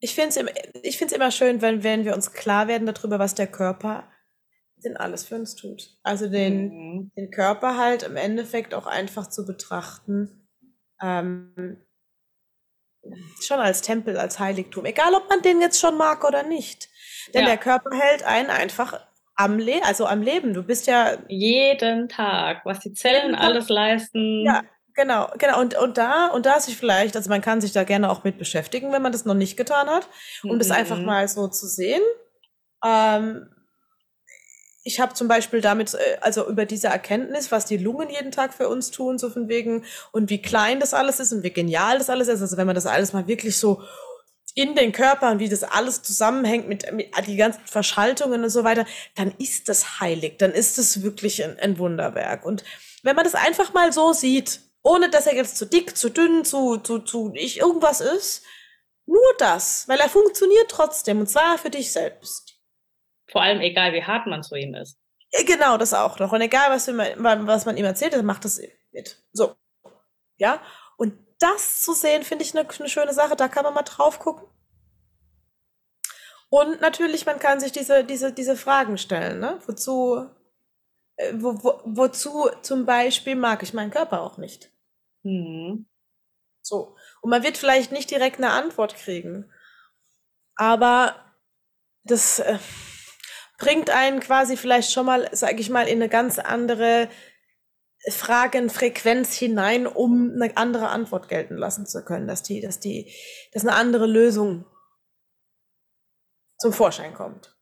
ich 0.00 0.14
finde 0.14 0.28
es 0.28 0.80
ich 0.82 0.96
find's 0.96 1.12
immer 1.12 1.32
schön, 1.32 1.60
wenn, 1.60 1.82
wenn 1.82 2.04
wir 2.04 2.14
uns 2.14 2.32
klar 2.32 2.68
werden 2.68 2.86
darüber, 2.86 3.18
was 3.18 3.34
der 3.34 3.48
Körper 3.50 4.08
denn 4.84 4.96
alles 4.96 5.24
für 5.24 5.34
uns 5.34 5.56
tut. 5.56 5.96
Also 6.02 6.28
den, 6.28 6.68
mhm. 6.68 7.12
den 7.16 7.30
Körper 7.30 7.76
halt 7.76 8.02
im 8.02 8.16
Endeffekt 8.16 8.74
auch 8.74 8.86
einfach 8.86 9.28
zu 9.28 9.44
betrachten, 9.44 10.47
ähm, 11.02 11.78
schon 13.40 13.60
als 13.60 13.82
Tempel, 13.82 14.16
als 14.16 14.38
Heiligtum. 14.38 14.84
Egal, 14.84 15.14
ob 15.14 15.28
man 15.28 15.42
den 15.42 15.60
jetzt 15.60 15.80
schon 15.80 15.96
mag 15.96 16.24
oder 16.24 16.42
nicht. 16.42 16.88
Denn 17.34 17.42
ja. 17.42 17.48
der 17.48 17.58
Körper 17.58 17.90
hält 17.96 18.22
einen 18.22 18.50
einfach 18.50 19.00
am 19.34 19.58
Le 19.58 19.80
also 19.84 20.06
am 20.06 20.22
Leben. 20.22 20.52
Du 20.52 20.62
bist 20.62 20.86
ja 20.86 21.16
jeden 21.28 22.08
Tag, 22.08 22.64
was 22.64 22.80
die 22.80 22.92
Zellen 22.92 23.34
alles 23.34 23.68
leisten. 23.68 24.44
Ja, 24.44 24.62
genau, 24.94 25.30
genau. 25.38 25.60
Und, 25.60 25.78
und 25.78 25.96
da, 25.96 26.26
und 26.28 26.44
da 26.44 26.58
sich 26.58 26.76
vielleicht, 26.76 27.16
also 27.16 27.30
man 27.30 27.40
kann 27.40 27.60
sich 27.60 27.72
da 27.72 27.84
gerne 27.84 28.10
auch 28.10 28.24
mit 28.24 28.36
beschäftigen, 28.36 28.92
wenn 28.92 29.02
man 29.02 29.12
das 29.12 29.24
noch 29.24 29.34
nicht 29.34 29.56
getan 29.56 29.88
hat, 29.88 30.08
um 30.42 30.54
mhm. 30.54 30.58
das 30.58 30.70
einfach 30.70 30.98
mal 30.98 31.28
so 31.28 31.46
zu 31.48 31.66
sehen. 31.66 32.02
Ähm, 32.84 33.48
ich 34.84 35.00
habe 35.00 35.14
zum 35.14 35.28
Beispiel 35.28 35.60
damit, 35.60 35.94
äh, 35.94 36.18
also 36.20 36.48
über 36.48 36.64
diese 36.64 36.88
Erkenntnis, 36.88 37.50
was 37.50 37.66
die 37.66 37.76
Lungen 37.76 38.10
jeden 38.10 38.30
Tag 38.30 38.54
für 38.54 38.68
uns 38.68 38.90
tun, 38.90 39.18
so 39.18 39.30
von 39.30 39.48
wegen, 39.48 39.84
und 40.12 40.30
wie 40.30 40.40
klein 40.40 40.80
das 40.80 40.94
alles 40.94 41.20
ist 41.20 41.32
und 41.32 41.42
wie 41.42 41.50
genial 41.50 41.98
das 41.98 42.10
alles 42.10 42.28
ist. 42.28 42.40
Also 42.40 42.56
wenn 42.56 42.66
man 42.66 42.74
das 42.74 42.86
alles 42.86 43.12
mal 43.12 43.26
wirklich 43.26 43.58
so 43.58 43.82
in 44.54 44.74
den 44.74 44.92
Körper 44.92 45.30
und 45.30 45.38
wie 45.38 45.48
das 45.48 45.62
alles 45.62 46.02
zusammenhängt 46.02 46.68
mit, 46.68 46.90
mit 46.92 47.10
die 47.26 47.36
ganzen 47.36 47.60
Verschaltungen 47.64 48.42
und 48.42 48.50
so 48.50 48.64
weiter, 48.64 48.86
dann 49.14 49.32
ist 49.38 49.68
das 49.68 50.00
heilig, 50.00 50.38
dann 50.38 50.52
ist 50.52 50.78
das 50.78 51.02
wirklich 51.02 51.44
ein, 51.44 51.58
ein 51.60 51.78
Wunderwerk. 51.78 52.44
Und 52.44 52.64
wenn 53.02 53.14
man 53.14 53.24
das 53.24 53.34
einfach 53.34 53.72
mal 53.72 53.92
so 53.92 54.12
sieht, 54.12 54.60
ohne 54.82 55.10
dass 55.10 55.26
er 55.26 55.36
jetzt 55.36 55.58
zu 55.58 55.66
dick, 55.66 55.96
zu 55.96 56.08
dünn, 56.08 56.44
zu, 56.44 56.78
zu, 56.78 56.98
zu 57.00 57.32
ich 57.34 57.58
irgendwas 57.58 58.00
ist, 58.00 58.42
nur 59.06 59.34
das, 59.38 59.86
weil 59.88 60.00
er 60.00 60.08
funktioniert 60.08 60.70
trotzdem 60.70 61.20
und 61.20 61.28
zwar 61.28 61.58
für 61.58 61.70
dich 61.70 61.92
selbst. 61.92 62.57
Vor 63.30 63.42
allem 63.42 63.60
egal, 63.60 63.92
wie 63.92 64.04
hart 64.04 64.26
man 64.26 64.42
zu 64.42 64.54
ihm 64.56 64.74
ist. 64.74 64.98
Genau, 65.46 65.76
das 65.76 65.92
auch 65.92 66.18
noch. 66.18 66.32
Und 66.32 66.40
egal, 66.40 66.70
was, 66.70 66.88
man, 66.88 67.46
was 67.46 67.66
man 67.66 67.76
ihm 67.76 67.84
erzählt, 67.84 68.14
dann 68.14 68.24
macht 68.24 68.44
das 68.44 68.60
mit. 68.92 69.22
So. 69.32 69.54
Ja. 70.36 70.62
Und 70.96 71.14
das 71.38 71.82
zu 71.82 71.92
sehen, 71.92 72.22
finde 72.22 72.44
ich 72.44 72.56
eine, 72.56 72.68
eine 72.68 72.88
schöne 72.88 73.12
Sache. 73.12 73.36
Da 73.36 73.48
kann 73.48 73.64
man 73.64 73.74
mal 73.74 73.82
drauf 73.82 74.18
gucken. 74.18 74.48
Und 76.50 76.80
natürlich, 76.80 77.26
man 77.26 77.38
kann 77.38 77.60
sich 77.60 77.72
diese, 77.72 78.04
diese, 78.04 78.32
diese 78.32 78.56
Fragen 78.56 78.96
stellen. 78.96 79.38
Ne? 79.38 79.58
Wozu, 79.66 80.26
äh, 81.16 81.34
wo, 81.34 81.62
wo, 81.62 81.80
wozu 81.84 82.48
zum 82.62 82.86
Beispiel 82.86 83.36
mag 83.36 83.62
ich 83.62 83.74
meinen 83.74 83.90
Körper 83.90 84.22
auch 84.22 84.38
nicht? 84.38 84.70
Mhm. 85.24 85.86
So. 86.62 86.96
Und 87.20 87.30
man 87.30 87.42
wird 87.42 87.58
vielleicht 87.58 87.92
nicht 87.92 88.10
direkt 88.10 88.38
eine 88.38 88.50
Antwort 88.50 88.94
kriegen. 88.94 89.52
Aber 90.56 91.34
das. 92.02 92.38
Äh, 92.38 92.58
bringt 93.58 93.90
einen 93.90 94.20
quasi 94.20 94.56
vielleicht 94.56 94.92
schon 94.92 95.06
mal, 95.06 95.28
sage 95.32 95.60
ich 95.60 95.68
mal, 95.68 95.86
in 95.86 96.00
eine 96.00 96.08
ganz 96.08 96.38
andere 96.38 97.08
Fragenfrequenz 98.08 99.34
hinein, 99.34 99.86
um 99.86 100.32
eine 100.32 100.56
andere 100.56 100.88
Antwort 100.88 101.28
gelten 101.28 101.56
lassen 101.56 101.84
zu 101.84 102.04
können, 102.04 102.28
dass 102.28 102.42
die, 102.42 102.60
dass 102.60 102.80
die, 102.80 103.12
dass 103.52 103.66
eine 103.66 103.74
andere 103.74 104.06
Lösung 104.06 104.64
zum 106.58 106.72
Vorschein 106.72 107.12
kommt. 107.14 107.56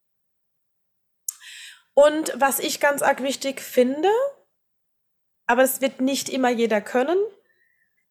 Und 1.94 2.32
was 2.36 2.58
ich 2.58 2.78
ganz 2.78 3.00
arg 3.00 3.22
wichtig 3.22 3.62
finde, 3.62 4.10
aber 5.46 5.62
es 5.62 5.80
wird 5.80 6.00
nicht 6.02 6.28
immer 6.28 6.50
jeder 6.50 6.82
können, 6.82 7.18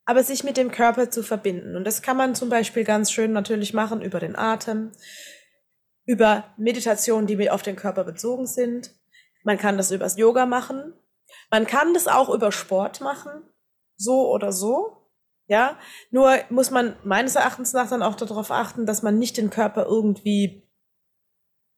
aber 0.06 0.24
sich 0.24 0.44
mit 0.44 0.58
dem 0.58 0.72
Körper 0.72 1.12
zu 1.12 1.22
verbinden. 1.22 1.76
Und 1.76 1.84
das 1.84 2.02
kann 2.02 2.18
man 2.18 2.34
zum 2.34 2.50
Beispiel 2.50 2.84
ganz 2.84 3.12
schön 3.12 3.32
natürlich 3.32 3.74
machen 3.74 4.02
über 4.02 4.20
den 4.20 4.36
Atem, 4.36 4.92
über 6.06 6.54
Meditationen, 6.58 7.28
die 7.28 7.38
auf 7.50 7.62
den 7.62 7.76
Körper 7.76 8.04
bezogen 8.04 8.48
sind. 8.48 8.92
Man 9.44 9.58
kann 9.58 9.78
das 9.78 9.92
übers 9.92 10.18
Yoga 10.18 10.46
machen. 10.46 10.94
Man 11.52 11.66
kann 11.66 11.94
das 11.94 12.08
auch 12.08 12.30
über 12.30 12.52
Sport 12.52 13.02
machen. 13.02 13.44
So 13.98 14.30
oder 14.30 14.52
so. 14.52 15.06
Ja, 15.48 15.78
nur 16.10 16.40
muss 16.50 16.72
man 16.72 16.96
meines 17.04 17.36
Erachtens 17.36 17.74
nach 17.74 17.90
dann 17.90 18.02
auch 18.02 18.16
darauf 18.16 18.50
achten, 18.50 18.86
dass 18.86 19.04
man 19.04 19.20
nicht 19.20 19.38
den 19.38 19.52
Körper 19.52 19.86
irgendwie 19.86 20.64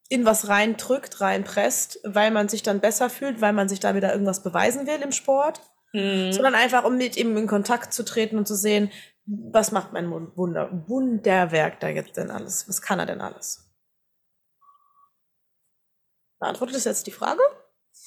in 0.09 0.25
was 0.25 0.47
reindrückt, 0.47 1.19
reinpresst, 1.19 1.99
weil 2.05 2.31
man 2.31 2.47
sich 2.47 2.63
dann 2.63 2.79
besser 2.79 3.09
fühlt, 3.09 3.41
weil 3.41 3.51
man 3.51 3.67
sich 3.67 3.81
da 3.81 3.93
wieder 3.93 4.11
irgendwas 4.13 4.41
beweisen 4.41 4.87
will 4.87 5.01
im 5.01 5.11
Sport, 5.11 5.59
mhm. 5.91 6.31
sondern 6.31 6.55
einfach, 6.55 6.85
um 6.85 6.95
mit 6.95 7.17
ihm 7.17 7.35
in 7.35 7.47
Kontakt 7.47 7.93
zu 7.93 8.05
treten 8.05 8.37
und 8.37 8.47
zu 8.47 8.55
sehen, 8.55 8.89
was 9.25 9.73
macht 9.73 9.91
mein 9.91 10.09
Wunder, 10.09 10.69
Wunderwerk 10.87 11.81
da 11.81 11.89
jetzt 11.89 12.15
denn 12.15 12.31
alles? 12.31 12.69
Was 12.69 12.81
kann 12.81 12.99
er 12.99 13.05
denn 13.05 13.19
alles? 13.19 13.66
Beantwortet 16.39 16.75
das 16.75 16.85
jetzt 16.85 17.07
die 17.07 17.11
Frage? 17.11 17.41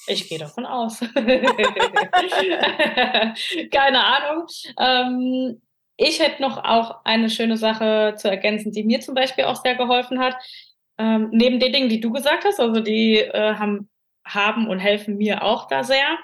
Ich 0.07 0.27
gehe 0.27 0.39
davon 0.39 0.65
aus. 0.65 0.99
Keine 3.71 4.03
Ahnung. 4.03 4.47
Ähm, 4.79 5.61
ich 5.97 6.19
hätte 6.19 6.41
noch 6.41 6.57
auch 6.63 7.03
eine 7.03 7.29
schöne 7.29 7.57
Sache 7.57 8.15
zu 8.17 8.27
ergänzen, 8.29 8.71
die 8.71 8.83
mir 8.83 9.01
zum 9.01 9.13
Beispiel 9.13 9.43
auch 9.43 9.61
sehr 9.61 9.75
geholfen 9.75 10.19
hat. 10.19 10.35
Ähm, 10.97 11.29
neben 11.31 11.59
den 11.59 11.71
Dingen, 11.73 11.89
die 11.89 11.99
du 11.99 12.11
gesagt 12.11 12.45
hast, 12.45 12.59
also 12.59 12.81
die 12.81 13.17
äh, 13.17 13.55
haben, 13.55 13.89
haben 14.25 14.67
und 14.67 14.79
helfen 14.79 15.17
mir 15.17 15.43
auch 15.43 15.67
da 15.67 15.83
sehr. 15.83 16.17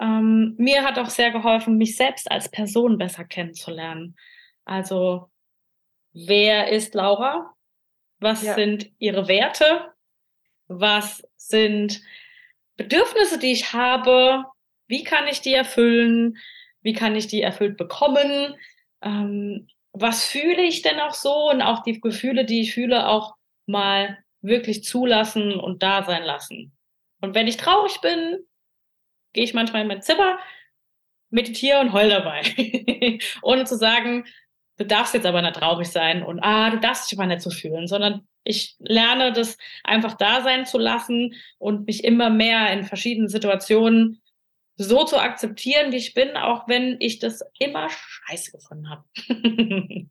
Ähm, 0.00 0.54
mir 0.58 0.82
hat 0.82 0.98
auch 0.98 1.08
sehr 1.08 1.30
geholfen, 1.30 1.78
mich 1.78 1.96
selbst 1.96 2.30
als 2.30 2.50
Person 2.50 2.98
besser 2.98 3.24
kennenzulernen. 3.24 4.16
Also, 4.64 5.30
wer 6.12 6.68
ist 6.68 6.94
Laura? 6.94 7.54
Was 8.18 8.42
ja. 8.42 8.54
sind 8.54 8.90
ihre 8.98 9.28
Werte? 9.28 9.93
Was 10.68 11.22
sind 11.36 12.00
Bedürfnisse, 12.76 13.38
die 13.38 13.52
ich 13.52 13.72
habe? 13.72 14.44
Wie 14.86 15.04
kann 15.04 15.26
ich 15.28 15.40
die 15.40 15.54
erfüllen? 15.54 16.38
Wie 16.82 16.92
kann 16.92 17.16
ich 17.16 17.26
die 17.26 17.42
erfüllt 17.42 17.76
bekommen? 17.76 18.54
Ähm, 19.02 19.68
was 19.92 20.26
fühle 20.26 20.62
ich 20.62 20.82
denn 20.82 20.98
auch 21.00 21.14
so? 21.14 21.50
Und 21.50 21.62
auch 21.62 21.82
die 21.82 22.00
Gefühle, 22.00 22.44
die 22.44 22.62
ich 22.62 22.74
fühle, 22.74 23.08
auch 23.08 23.34
mal 23.66 24.18
wirklich 24.42 24.84
zulassen 24.84 25.54
und 25.58 25.82
da 25.82 26.02
sein 26.02 26.22
lassen. 26.22 26.76
Und 27.20 27.34
wenn 27.34 27.48
ich 27.48 27.56
traurig 27.56 28.00
bin, 28.00 28.38
gehe 29.32 29.44
ich 29.44 29.54
manchmal 29.54 29.82
in 29.82 29.88
mein 29.88 30.02
Zimmer, 30.02 30.38
meditiere 31.30 31.80
und 31.80 31.92
heul 31.92 32.10
dabei. 32.10 32.42
Ohne 33.42 33.64
zu 33.64 33.76
sagen, 33.76 34.24
du 34.76 34.84
darfst 34.84 35.14
jetzt 35.14 35.26
aber 35.26 35.42
nicht 35.42 35.56
traurig 35.56 35.88
sein 35.88 36.22
und 36.22 36.40
ah, 36.40 36.70
du 36.70 36.78
darfst 36.78 37.10
dich 37.10 37.18
aber 37.18 37.26
nicht 37.26 37.40
so 37.40 37.50
fühlen, 37.50 37.86
sondern 37.86 38.26
ich 38.44 38.76
lerne 38.78 39.32
das 39.32 39.56
einfach 39.82 40.14
da 40.14 40.42
sein 40.42 40.66
zu 40.66 40.78
lassen 40.78 41.34
und 41.58 41.86
mich 41.86 42.04
immer 42.04 42.30
mehr 42.30 42.70
in 42.72 42.84
verschiedenen 42.84 43.28
Situationen 43.28 44.22
so 44.76 45.04
zu 45.04 45.18
akzeptieren, 45.18 45.92
wie 45.92 45.96
ich 45.96 46.14
bin, 46.14 46.36
auch 46.36 46.68
wenn 46.68 46.96
ich 47.00 47.18
das 47.18 47.42
immer 47.58 47.88
scheiße 47.90 48.52
gefunden 48.52 48.90
habe. 48.90 49.04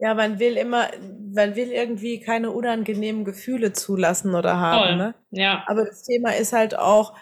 Ja, 0.00 0.12
man 0.12 0.38
will 0.40 0.56
immer, 0.56 0.90
man 1.32 1.54
will 1.54 1.70
irgendwie 1.70 2.20
keine 2.20 2.50
unangenehmen 2.50 3.24
Gefühle 3.24 3.72
zulassen 3.72 4.34
oder 4.34 4.58
haben, 4.58 4.78
Voll. 4.80 4.96
ne? 4.96 5.14
Ja. 5.30 5.64
Aber 5.66 5.84
das 5.84 6.02
Thema 6.02 6.34
ist 6.34 6.52
halt 6.52 6.76
auch, 6.76 7.16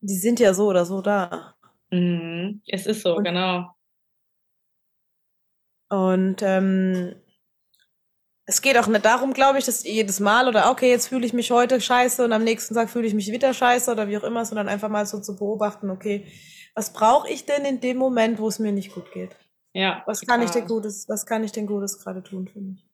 die 0.00 0.16
sind 0.16 0.38
ja 0.38 0.54
so 0.54 0.66
oder 0.68 0.84
so 0.84 1.02
da. 1.02 1.56
Mhm. 1.90 2.62
Es 2.66 2.86
ist 2.86 3.02
so, 3.02 3.16
und, 3.16 3.24
genau. 3.24 3.74
Und 5.90 6.42
ähm, 6.42 7.16
es 8.44 8.60
geht 8.60 8.76
auch 8.76 8.88
nicht 8.88 9.04
darum, 9.04 9.32
glaube 9.32 9.58
ich, 9.58 9.64
dass 9.64 9.84
jedes 9.84 10.18
Mal 10.20 10.48
oder 10.48 10.70
okay, 10.70 10.90
jetzt 10.90 11.08
fühle 11.08 11.26
ich 11.26 11.32
mich 11.32 11.50
heute 11.50 11.80
scheiße 11.80 12.24
und 12.24 12.32
am 12.32 12.42
nächsten 12.42 12.74
Tag 12.74 12.90
fühle 12.90 13.06
ich 13.06 13.14
mich 13.14 13.30
wieder 13.30 13.54
scheiße 13.54 13.90
oder 13.90 14.08
wie 14.08 14.18
auch 14.18 14.24
immer, 14.24 14.44
sondern 14.44 14.68
einfach 14.68 14.88
mal 14.88 15.06
so 15.06 15.20
zu 15.20 15.36
beobachten, 15.36 15.90
okay, 15.90 16.26
was 16.74 16.92
brauche 16.92 17.30
ich 17.30 17.44
denn 17.44 17.64
in 17.64 17.80
dem 17.80 17.98
Moment, 17.98 18.38
wo 18.38 18.48
es 18.48 18.58
mir 18.58 18.72
nicht 18.72 18.94
gut 18.94 19.12
geht? 19.12 19.36
Ja. 19.74 20.02
Was 20.06 20.22
kann 20.22 20.42
ich 20.42 20.50
denn 20.50 20.66
Gutes, 20.66 21.08
was 21.08 21.24
kann 21.24 21.44
ich 21.44 21.52
denn 21.52 21.66
Gutes 21.66 21.98
gerade 21.98 22.22
tun 22.22 22.48
für 22.48 22.60
mich? 22.60 22.84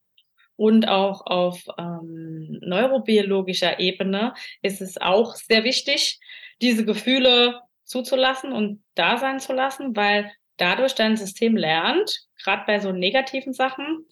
Und 0.56 0.88
auch 0.88 1.24
auf 1.24 1.62
ähm, 1.78 2.58
neurobiologischer 2.62 3.78
Ebene 3.78 4.34
ist 4.60 4.80
es 4.80 5.00
auch 5.00 5.36
sehr 5.36 5.64
wichtig, 5.64 6.20
diese 6.60 6.84
Gefühle 6.84 7.60
zuzulassen 7.84 8.52
und 8.52 8.82
da 8.94 9.16
sein 9.18 9.38
zu 9.38 9.52
lassen, 9.52 9.96
weil 9.96 10.32
dadurch 10.56 10.94
dein 10.94 11.16
System 11.16 11.56
lernt, 11.56 12.26
gerade 12.42 12.64
bei 12.66 12.80
so 12.80 12.92
negativen 12.92 13.52
Sachen, 13.52 14.04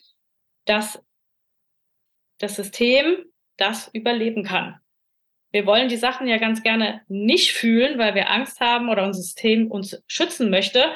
dass 0.67 1.03
das 2.39 2.57
System 2.57 3.25
das 3.57 3.89
überleben 3.93 4.45
kann. 4.45 4.79
Wir 5.53 5.65
wollen 5.65 5.89
die 5.89 5.97
Sachen 5.97 6.27
ja 6.29 6.39
ganz 6.39 6.63
gerne 6.63 7.03
nicht 7.09 7.53
fühlen, 7.53 7.99
weil 7.99 8.15
wir 8.15 8.31
Angst 8.31 8.61
haben 8.61 8.91
oder 8.91 9.05
unser 9.05 9.23
System 9.23 9.71
uns 9.71 10.03
schützen 10.07 10.51
möchte 10.51 10.93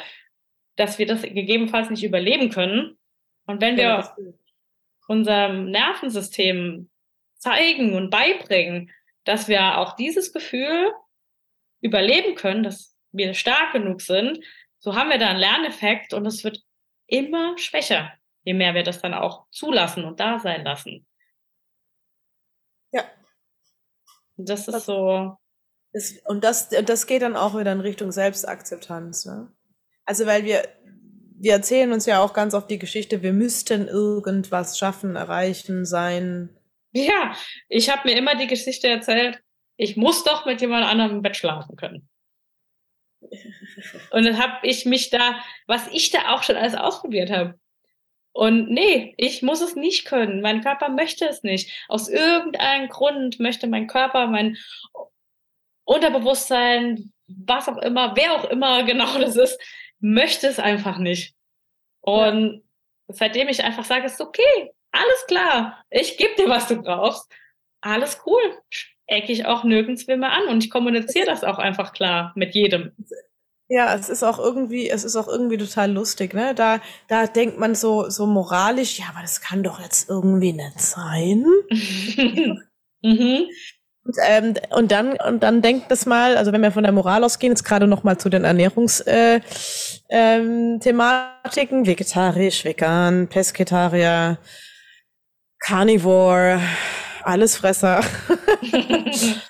dass 0.81 0.99
wir 0.99 1.07
das 1.07 1.23
gegebenenfalls 1.23 1.91
nicht 1.91 2.05
überleben 2.05 2.49
können. 2.49 2.99
Und 3.47 3.61
wenn 3.61 3.77
wir 3.77 4.17
unserem 5.09 5.71
Nervensystem 5.71 6.89
zeigen 7.37 7.95
und 7.95 8.11
beibringen, 8.11 8.91
dass 9.25 9.47
wir 9.47 9.79
auch 9.79 9.95
dieses 9.97 10.33
Gefühl 10.33 10.93
überleben 11.83 12.35
können, 12.35 12.63
dass 12.63 12.97
wir 13.13 13.35
stark 13.35 13.73
genug 13.73 14.01
sind, 14.01 14.43
so 14.79 14.95
haben 14.95 15.11
wir 15.11 15.19
da 15.19 15.29
einen 15.29 15.39
Lerneffekt 15.39 16.15
und 16.15 16.25
es 16.25 16.45
wird 16.45 16.63
immer 17.07 17.59
schwächer, 17.59 18.13
je 18.45 18.55
mehr 18.55 18.75
wir 18.75 18.83
das 18.83 19.03
dann 19.03 19.13
auch 19.13 19.47
zulassen 19.51 20.05
und 20.05 20.19
da 20.19 20.39
sein 20.39 20.65
lassen. 20.65 21.07
Ja. 22.93 23.05
Das 24.37 24.69
ist 24.69 24.87
so. 24.87 25.37
und 26.25 26.45
das, 26.45 26.69
das 26.69 27.07
geht 27.07 27.23
dann 27.23 27.37
auch 27.37 27.59
wieder 27.59 27.73
in 27.73 27.81
Richtung 27.81 28.13
Selbstakzeptanz. 28.13 29.27
Ne? 29.27 29.53
Also 30.05 30.27
weil 30.27 30.45
wir, 30.45 30.67
wir 31.39 31.53
erzählen 31.53 31.93
uns 31.93 32.07
ja 32.07 32.23
auch 32.23 32.33
ganz 32.33 32.55
oft 32.55 32.71
die 32.71 32.79
Geschichte, 32.79 33.23
wir 33.23 33.33
müssten 33.33 33.89
irgendwas 33.89 34.79
schaffen, 34.79 35.17
erreichen, 35.17 35.85
sein. 35.85 36.57
Ja, 36.93 37.35
ich 37.69 37.91
habe 37.91 38.09
mir 38.09 38.17
immer 38.17 38.35
die 38.35 38.47
Geschichte 38.47 38.89
erzählt, 38.89 39.43
ich 39.77 39.97
muss 39.97 40.25
doch 40.25 40.47
mit 40.47 40.61
jemand 40.61 40.85
anderem 40.85 41.13
im 41.13 41.23
Bett 41.23 41.37
schlafen 41.37 41.77
können. 41.77 42.09
Und 44.11 44.25
dann 44.25 44.39
habe 44.39 44.67
ich 44.67 44.87
mich 44.87 45.11
da, 45.11 45.41
was 45.67 45.87
ich 45.89 46.11
da 46.11 46.35
auch 46.35 46.43
schon 46.43 46.57
alles 46.57 46.75
ausprobiert 46.75 47.31
habe. 47.31 47.60
Und 48.41 48.71
nee, 48.71 49.13
ich 49.19 49.43
muss 49.43 49.61
es 49.61 49.77
nicht 49.77 50.07
können. 50.07 50.41
Mein 50.41 50.63
Körper 50.63 50.89
möchte 50.89 51.27
es 51.27 51.43
nicht. 51.43 51.85
Aus 51.89 52.09
irgendeinem 52.09 52.89
Grund 52.89 53.39
möchte 53.39 53.67
mein 53.67 53.87
Körper, 53.87 54.29
mein 54.29 54.57
Unterbewusstsein, 55.85 57.13
was 57.27 57.69
auch 57.69 57.77
immer, 57.77 58.17
wer 58.17 58.33
auch 58.33 58.45
immer 58.45 58.83
genau 58.85 59.19
das 59.19 59.37
ist, 59.37 59.61
möchte 59.99 60.47
es 60.47 60.59
einfach 60.59 60.97
nicht. 60.97 61.35
Und 62.01 62.55
ja. 62.55 63.15
seitdem 63.15 63.49
ich 63.49 63.63
einfach 63.63 63.85
sage, 63.85 64.07
es 64.07 64.15
ist 64.15 64.23
okay, 64.23 64.73
alles 64.91 65.27
klar, 65.29 65.85
ich 65.91 66.17
gebe 66.17 66.35
dir, 66.37 66.49
was 66.49 66.67
du 66.67 66.81
brauchst, 66.81 67.31
alles 67.83 68.23
cool, 68.25 68.41
ecke 69.07 69.33
ich 69.33 69.45
auch 69.45 69.65
nirgends 69.65 70.07
mehr 70.07 70.33
an 70.33 70.49
und 70.49 70.65
ich 70.65 70.71
kommuniziere 70.71 71.27
das 71.27 71.45
auch 71.45 71.59
einfach 71.59 71.93
klar 71.93 72.33
mit 72.37 72.55
jedem. 72.55 72.97
Ja, 73.73 73.95
es 73.95 74.09
ist 74.09 74.25
auch 74.25 74.41
irgendwie, 74.41 74.91
es 74.91 75.05
ist 75.05 75.15
auch 75.15 75.29
irgendwie 75.29 75.57
total 75.57 75.93
lustig, 75.93 76.35
ne? 76.35 76.57
Da, 76.57 76.81
da 77.07 77.29
denkt 77.29 77.57
man 77.57 77.77
so, 77.77 78.11
so 78.11 78.27
moralisch, 78.27 78.99
ja, 78.99 79.05
aber 79.11 79.21
das 79.23 79.41
kann 79.41 79.63
doch 79.63 79.79
jetzt 79.79 80.11
irgendwie 80.11 80.53
nicht 80.53 80.81
sein. 80.81 81.47
mhm. 83.03 83.47
Und, 84.03 84.17
ähm, 84.27 84.55
und 84.71 84.91
dann 84.91 85.17
und 85.21 85.45
dann 85.45 85.63
denkt 85.63 85.89
das 85.89 86.05
mal, 86.05 86.37
also 86.37 86.51
wenn 86.51 86.63
wir 86.63 86.73
von 86.73 86.83
der 86.83 86.91
Moral 86.91 87.23
ausgehen, 87.23 87.53
jetzt 87.53 87.63
gerade 87.63 87.87
noch 87.87 88.03
mal 88.03 88.19
zu 88.19 88.29
den 88.29 88.43
Ernährungsthematiken, 88.43 89.45
äh, 90.11 91.81
ähm, 91.81 91.87
vegetarisch, 91.87 92.65
vegan, 92.65 93.29
Pesketarier, 93.29 94.39
Carnivore, 95.61 96.61
Allesfresser. 97.23 98.01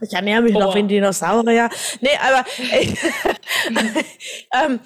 ich 0.00 0.12
ernähre 0.12 0.42
mich 0.42 0.54
oh. 0.54 0.60
noch 0.60 0.74
wie 0.74 0.80
ein 0.80 0.88
Dinosaurier. 0.88 1.68
Nee, 2.00 2.10
aber 2.20 2.44
ähm, 4.54 4.80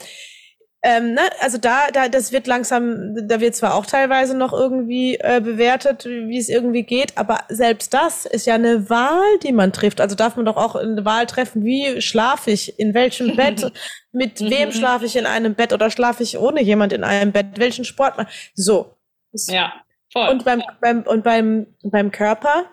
ähm, 0.89 1.15
ne, 1.15 1.23
also 1.41 1.59
da, 1.59 1.89
da, 1.93 2.09
das 2.09 2.31
wird 2.31 2.47
langsam, 2.47 3.17
da 3.27 3.41
wird 3.41 3.57
zwar 3.57 3.75
auch 3.75 3.87
teilweise 3.87 4.37
noch 4.37 4.53
irgendwie 4.53 5.17
äh, 5.17 5.41
bewertet, 5.41 6.05
wie 6.05 6.39
es 6.39 6.49
irgendwie 6.49 6.85
geht, 6.85 7.19
aber 7.19 7.41
selbst 7.49 7.93
das 7.93 8.25
ist 8.25 8.47
ja 8.47 8.55
eine 8.55 8.89
Wahl, 8.89 9.39
die 9.43 9.51
man 9.51 9.73
trifft. 9.73 10.01
Also 10.01 10.15
darf 10.15 10.37
man 10.37 10.45
doch 10.45 10.57
auch 10.57 10.77
eine 10.77 11.05
Wahl 11.05 11.27
treffen, 11.27 11.65
wie 11.65 12.01
schlafe 12.01 12.53
ich, 12.53 12.79
in 12.79 12.95
welchem 12.95 13.35
Bett, 13.35 13.73
mit 14.13 14.41
wem 14.41 14.71
schlafe 14.71 15.07
ich 15.07 15.17
in 15.17 15.27
einem 15.27 15.57
Bett 15.57 15.73
oder 15.73 15.91
schlafe 15.91 16.23
ich 16.23 16.39
ohne 16.39 16.63
jemand 16.63 16.93
in 16.93 17.03
einem 17.03 17.33
Bett, 17.33 17.47
welchen 17.57 17.85
Sport 17.85 18.17
man. 18.17 18.29
So. 18.55 18.95
Ja, 19.49 19.73
voll. 20.13 20.29
Und 20.29 20.45
beim, 20.45 20.63
beim, 20.81 21.03
und 21.03 21.25
beim, 21.25 21.67
beim 21.83 22.13
Körper 22.13 22.67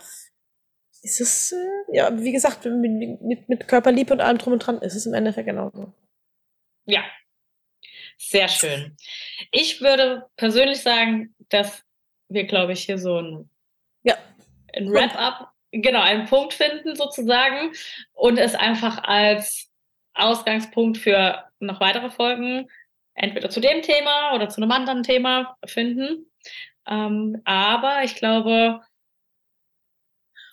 ist 1.03 1.21
es, 1.21 1.51
äh, 1.51 1.95
ja, 1.97 2.09
wie 2.17 2.31
gesagt, 2.31 2.65
mit, 2.65 3.21
mit, 3.21 3.49
mit 3.49 3.67
Körperliebe 3.67 4.13
und 4.13 4.21
allem 4.21 4.37
drum 4.37 4.53
und 4.53 4.59
dran 4.59 4.79
ist 4.79 4.95
es 4.95 5.05
im 5.05 5.13
Endeffekt 5.13 5.47
genauso. 5.47 5.93
Ja, 6.85 7.03
sehr 8.17 8.47
schön. 8.47 8.95
Ich 9.51 9.81
würde 9.81 10.25
persönlich 10.37 10.81
sagen, 10.81 11.35
dass 11.49 11.83
wir, 12.29 12.45
glaube 12.45 12.73
ich, 12.73 12.85
hier 12.85 12.97
so 12.97 13.19
ein, 13.19 13.49
ja. 14.03 14.15
ein 14.73 14.89
Wrap-up, 14.91 15.51
genau, 15.71 16.01
einen 16.01 16.25
Punkt 16.25 16.53
finden 16.53 16.95
sozusagen 16.95 17.73
und 18.13 18.37
es 18.37 18.55
einfach 18.55 19.03
als 19.03 19.69
Ausgangspunkt 20.13 20.97
für 20.97 21.43
noch 21.59 21.79
weitere 21.79 22.09
Folgen 22.09 22.69
entweder 23.15 23.49
zu 23.49 23.59
dem 23.59 23.81
Thema 23.81 24.33
oder 24.33 24.49
zu 24.49 24.61
einem 24.61 24.71
anderen 24.71 25.03
Thema 25.03 25.57
finden. 25.65 26.31
Ähm, 26.87 27.41
aber 27.45 28.03
ich 28.03 28.15
glaube, 28.15 28.81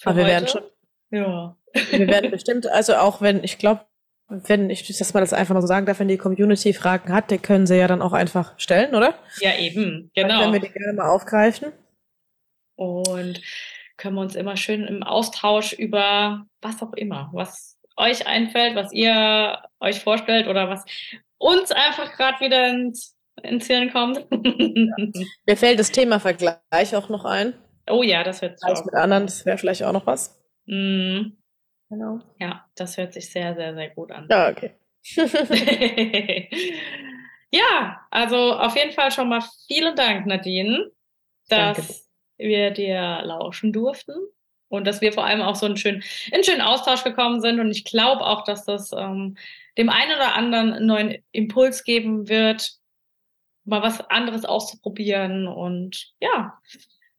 aber 0.05 0.17
wir 0.17 0.25
heute, 0.25 0.33
werden 0.33 0.49
schon. 0.49 0.63
Ja. 1.11 1.57
Wir 1.91 2.07
werden 2.09 2.31
bestimmt, 2.31 2.67
also 2.67 2.95
auch 2.95 3.21
wenn, 3.21 3.45
ich 3.45 3.59
glaube, 3.59 3.83
wenn 4.29 4.71
ich 4.71 4.87
dass 4.87 5.13
man 5.13 5.23
das 5.23 5.33
einfach 5.33 5.55
mal 5.55 5.61
so 5.61 5.67
sagen 5.67 5.87
darf, 5.87 5.99
wenn 5.99 6.09
die 6.09 6.17
Community 6.17 6.73
Fragen 6.73 7.13
hat, 7.13 7.31
die 7.31 7.39
können 7.39 7.67
sie 7.67 7.77
ja 7.77 7.89
dann 7.89 8.03
auch 8.03 8.13
einfach 8.13 8.59
stellen, 8.59 8.95
oder? 8.95 9.15
Ja, 9.41 9.57
eben, 9.59 10.11
genau. 10.15 10.29
Dann 10.29 10.41
können 10.41 10.53
wir 10.53 10.61
die 10.61 10.73
gerne 10.73 10.93
mal 10.93 11.11
aufgreifen. 11.11 11.73
Und 12.77 13.41
können 13.97 14.15
wir 14.15 14.23
uns 14.23 14.37
immer 14.37 14.57
schön 14.57 14.87
im 14.87 15.03
Austausch 15.03 15.73
über 15.73 16.47
was 16.63 16.81
auch 16.83 16.93
immer, 16.95 17.29
was 17.33 17.79
euch 17.97 18.27
einfällt, 18.27 18.75
was 18.75 18.93
ihr 18.93 19.59
euch 19.81 20.01
vorstellt 20.01 20.49
oder 20.49 20.69
was 20.69 20.85
uns 21.39 21.71
einfach 21.73 22.17
gerade 22.17 22.41
wieder 22.41 22.69
ins, 22.69 23.17
ins 23.43 23.67
Hirn 23.67 23.91
kommt. 23.93 24.27
Ja. 24.33 25.23
Mir 25.47 25.57
fällt 25.57 25.79
das 25.79 25.91
Thema 25.91 26.21
Vergleich 26.21 26.95
auch 26.95 27.09
noch 27.09 27.25
ein. 27.25 27.55
Oh 27.89 28.03
ja, 28.03 28.23
das 28.23 28.43
wird 28.43 28.61
Vergleich 28.61 28.85
mit 28.85 28.95
anderen, 28.95 29.27
das 29.27 29.45
wäre 29.47 29.59
vielleicht 29.59 29.83
auch 29.83 29.93
noch 29.93 30.07
was. 30.07 30.41
Mm. 30.67 31.33
Genau. 31.91 32.21
Ja, 32.39 32.67
das 32.77 32.97
hört 32.97 33.13
sich 33.13 33.31
sehr, 33.31 33.55
sehr, 33.57 33.75
sehr 33.75 33.91
gut 33.91 34.13
an. 34.13 34.29
Ja, 34.31 34.49
okay. 34.49 34.75
ja, 37.51 38.07
also 38.11 38.55
auf 38.55 38.77
jeden 38.77 38.93
Fall 38.93 39.11
schon 39.11 39.29
mal 39.29 39.43
vielen 39.67 39.97
Dank, 39.97 40.27
Nadine, 40.27 40.91
dass 41.49 41.77
Danke. 41.77 41.95
wir 42.39 42.71
dir 42.71 43.23
lauschen 43.25 43.73
durften 43.73 44.15
und 44.69 44.87
dass 44.87 45.01
wir 45.01 45.13
vor 45.13 45.25
allem 45.25 45.43
auch 45.43 45.57
so 45.57 45.67
einen 45.67 45.77
schönen, 45.77 46.05
in 46.31 46.45
schönen 46.45 46.61
Austausch 46.61 47.03
gekommen 47.03 47.41
sind. 47.41 47.59
Und 47.59 47.73
ich 47.73 47.85
glaube 47.85 48.25
auch, 48.25 48.45
dass 48.45 48.65
das 48.65 48.93
ähm, 48.93 49.37
dem 49.77 49.89
einen 49.89 50.15
oder 50.15 50.37
anderen 50.37 50.73
einen 50.73 50.87
neuen 50.87 51.25
Impuls 51.33 51.83
geben 51.83 52.29
wird, 52.29 52.75
mal 53.65 53.83
was 53.83 54.01
anderes 54.11 54.45
auszuprobieren. 54.45 55.49
Und 55.49 56.13
ja, 56.21 56.57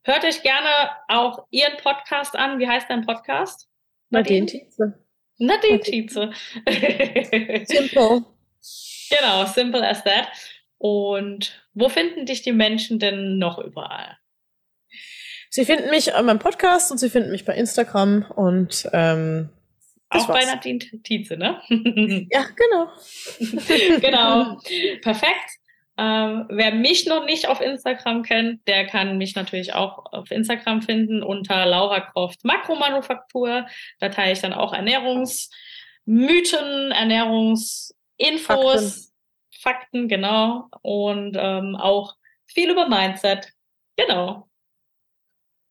hört 0.03 0.23
euch 0.23 0.41
gerne 0.43 0.89
auch 1.07 1.47
Ihren 1.49 1.77
Podcast 1.77 2.35
an. 2.35 2.59
Wie 2.59 2.67
heißt 2.67 2.89
dein 2.89 3.05
Podcast? 3.05 3.67
Nadine 4.09 4.45
Tietze. 4.45 4.99
Nadine 5.37 5.79
Tietze. 5.79 6.31
Simple. 7.65 8.25
Genau, 9.11 9.45
simple 9.45 9.85
as 9.85 10.03
that. 10.05 10.29
Und 10.77 11.61
wo 11.73 11.89
finden 11.89 12.25
dich 12.25 12.43
die 12.43 12.53
Menschen 12.53 12.97
denn 12.97 13.37
noch 13.37 13.59
überall? 13.59 14.17
Sie 15.49 15.65
finden 15.65 15.89
mich 15.89 16.15
an 16.15 16.25
meinem 16.25 16.39
Podcast 16.39 16.91
und 16.91 16.97
Sie 16.97 17.09
finden 17.09 17.29
mich 17.29 17.43
bei 17.43 17.53
Instagram 17.55 18.25
und 18.35 18.89
ähm, 18.93 19.49
auch 20.09 20.27
war's. 20.27 20.45
bei 20.45 20.45
Nadine 20.45 20.79
Tietze, 21.03 21.37
ne? 21.37 21.61
ja, 22.31 22.45
genau. 22.55 22.89
genau. 23.99 24.57
Perfekt. 25.01 25.59
Ähm, 26.01 26.47
wer 26.49 26.73
mich 26.73 27.05
noch 27.05 27.25
nicht 27.25 27.47
auf 27.47 27.61
Instagram 27.61 28.23
kennt, 28.23 28.67
der 28.67 28.87
kann 28.87 29.19
mich 29.19 29.35
natürlich 29.35 29.75
auch 29.75 30.11
auf 30.11 30.31
Instagram 30.31 30.81
finden 30.81 31.21
unter 31.21 31.67
Laura 31.67 31.99
Croft 31.99 32.43
Makromanufaktur. 32.43 33.67
Da 33.99 34.09
teile 34.09 34.33
ich 34.33 34.39
dann 34.39 34.53
auch 34.53 34.73
Ernährungsmythen, 34.73 36.91
Ernährungsinfos, 36.91 37.93
Fakten, 38.47 39.11
Fakten 39.61 40.07
genau. 40.07 40.69
Und 40.81 41.37
ähm, 41.39 41.75
auch 41.75 42.15
viel 42.47 42.71
über 42.71 42.89
Mindset. 42.89 43.53
Genau. 43.95 44.49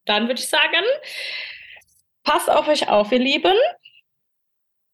Dann 0.05 0.29
würde 0.29 0.41
ich 0.41 0.49
sagen, 0.49 0.85
passt 2.23 2.49
auf 2.49 2.69
euch 2.69 2.89
auf, 2.89 3.11
ihr 3.11 3.19
Lieben. 3.19 3.57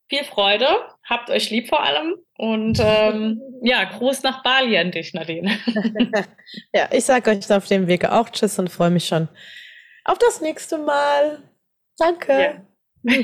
Viel 0.08 0.24
Freude, 0.24 0.66
habt 1.08 1.30
euch 1.30 1.50
lieb 1.50 1.68
vor 1.68 1.82
allem 1.82 2.16
und 2.36 2.78
ähm, 2.82 3.40
ja, 3.62 3.84
Gruß 3.84 4.22
nach 4.22 4.42
Bali 4.42 4.76
an 4.76 4.90
dich, 4.90 5.14
Nadine. 5.14 5.58
ja, 6.72 6.88
ich 6.92 7.04
sage 7.04 7.30
euch 7.30 7.50
auf 7.50 7.66
dem 7.66 7.86
Wege 7.86 8.12
auch 8.12 8.28
Tschüss 8.28 8.58
und 8.58 8.70
freue 8.70 8.90
mich 8.90 9.06
schon 9.06 9.28
auf 10.04 10.18
das 10.18 10.40
nächste 10.40 10.78
Mal. 10.78 11.42
Danke. 11.98 12.62
Ja. 13.04 13.16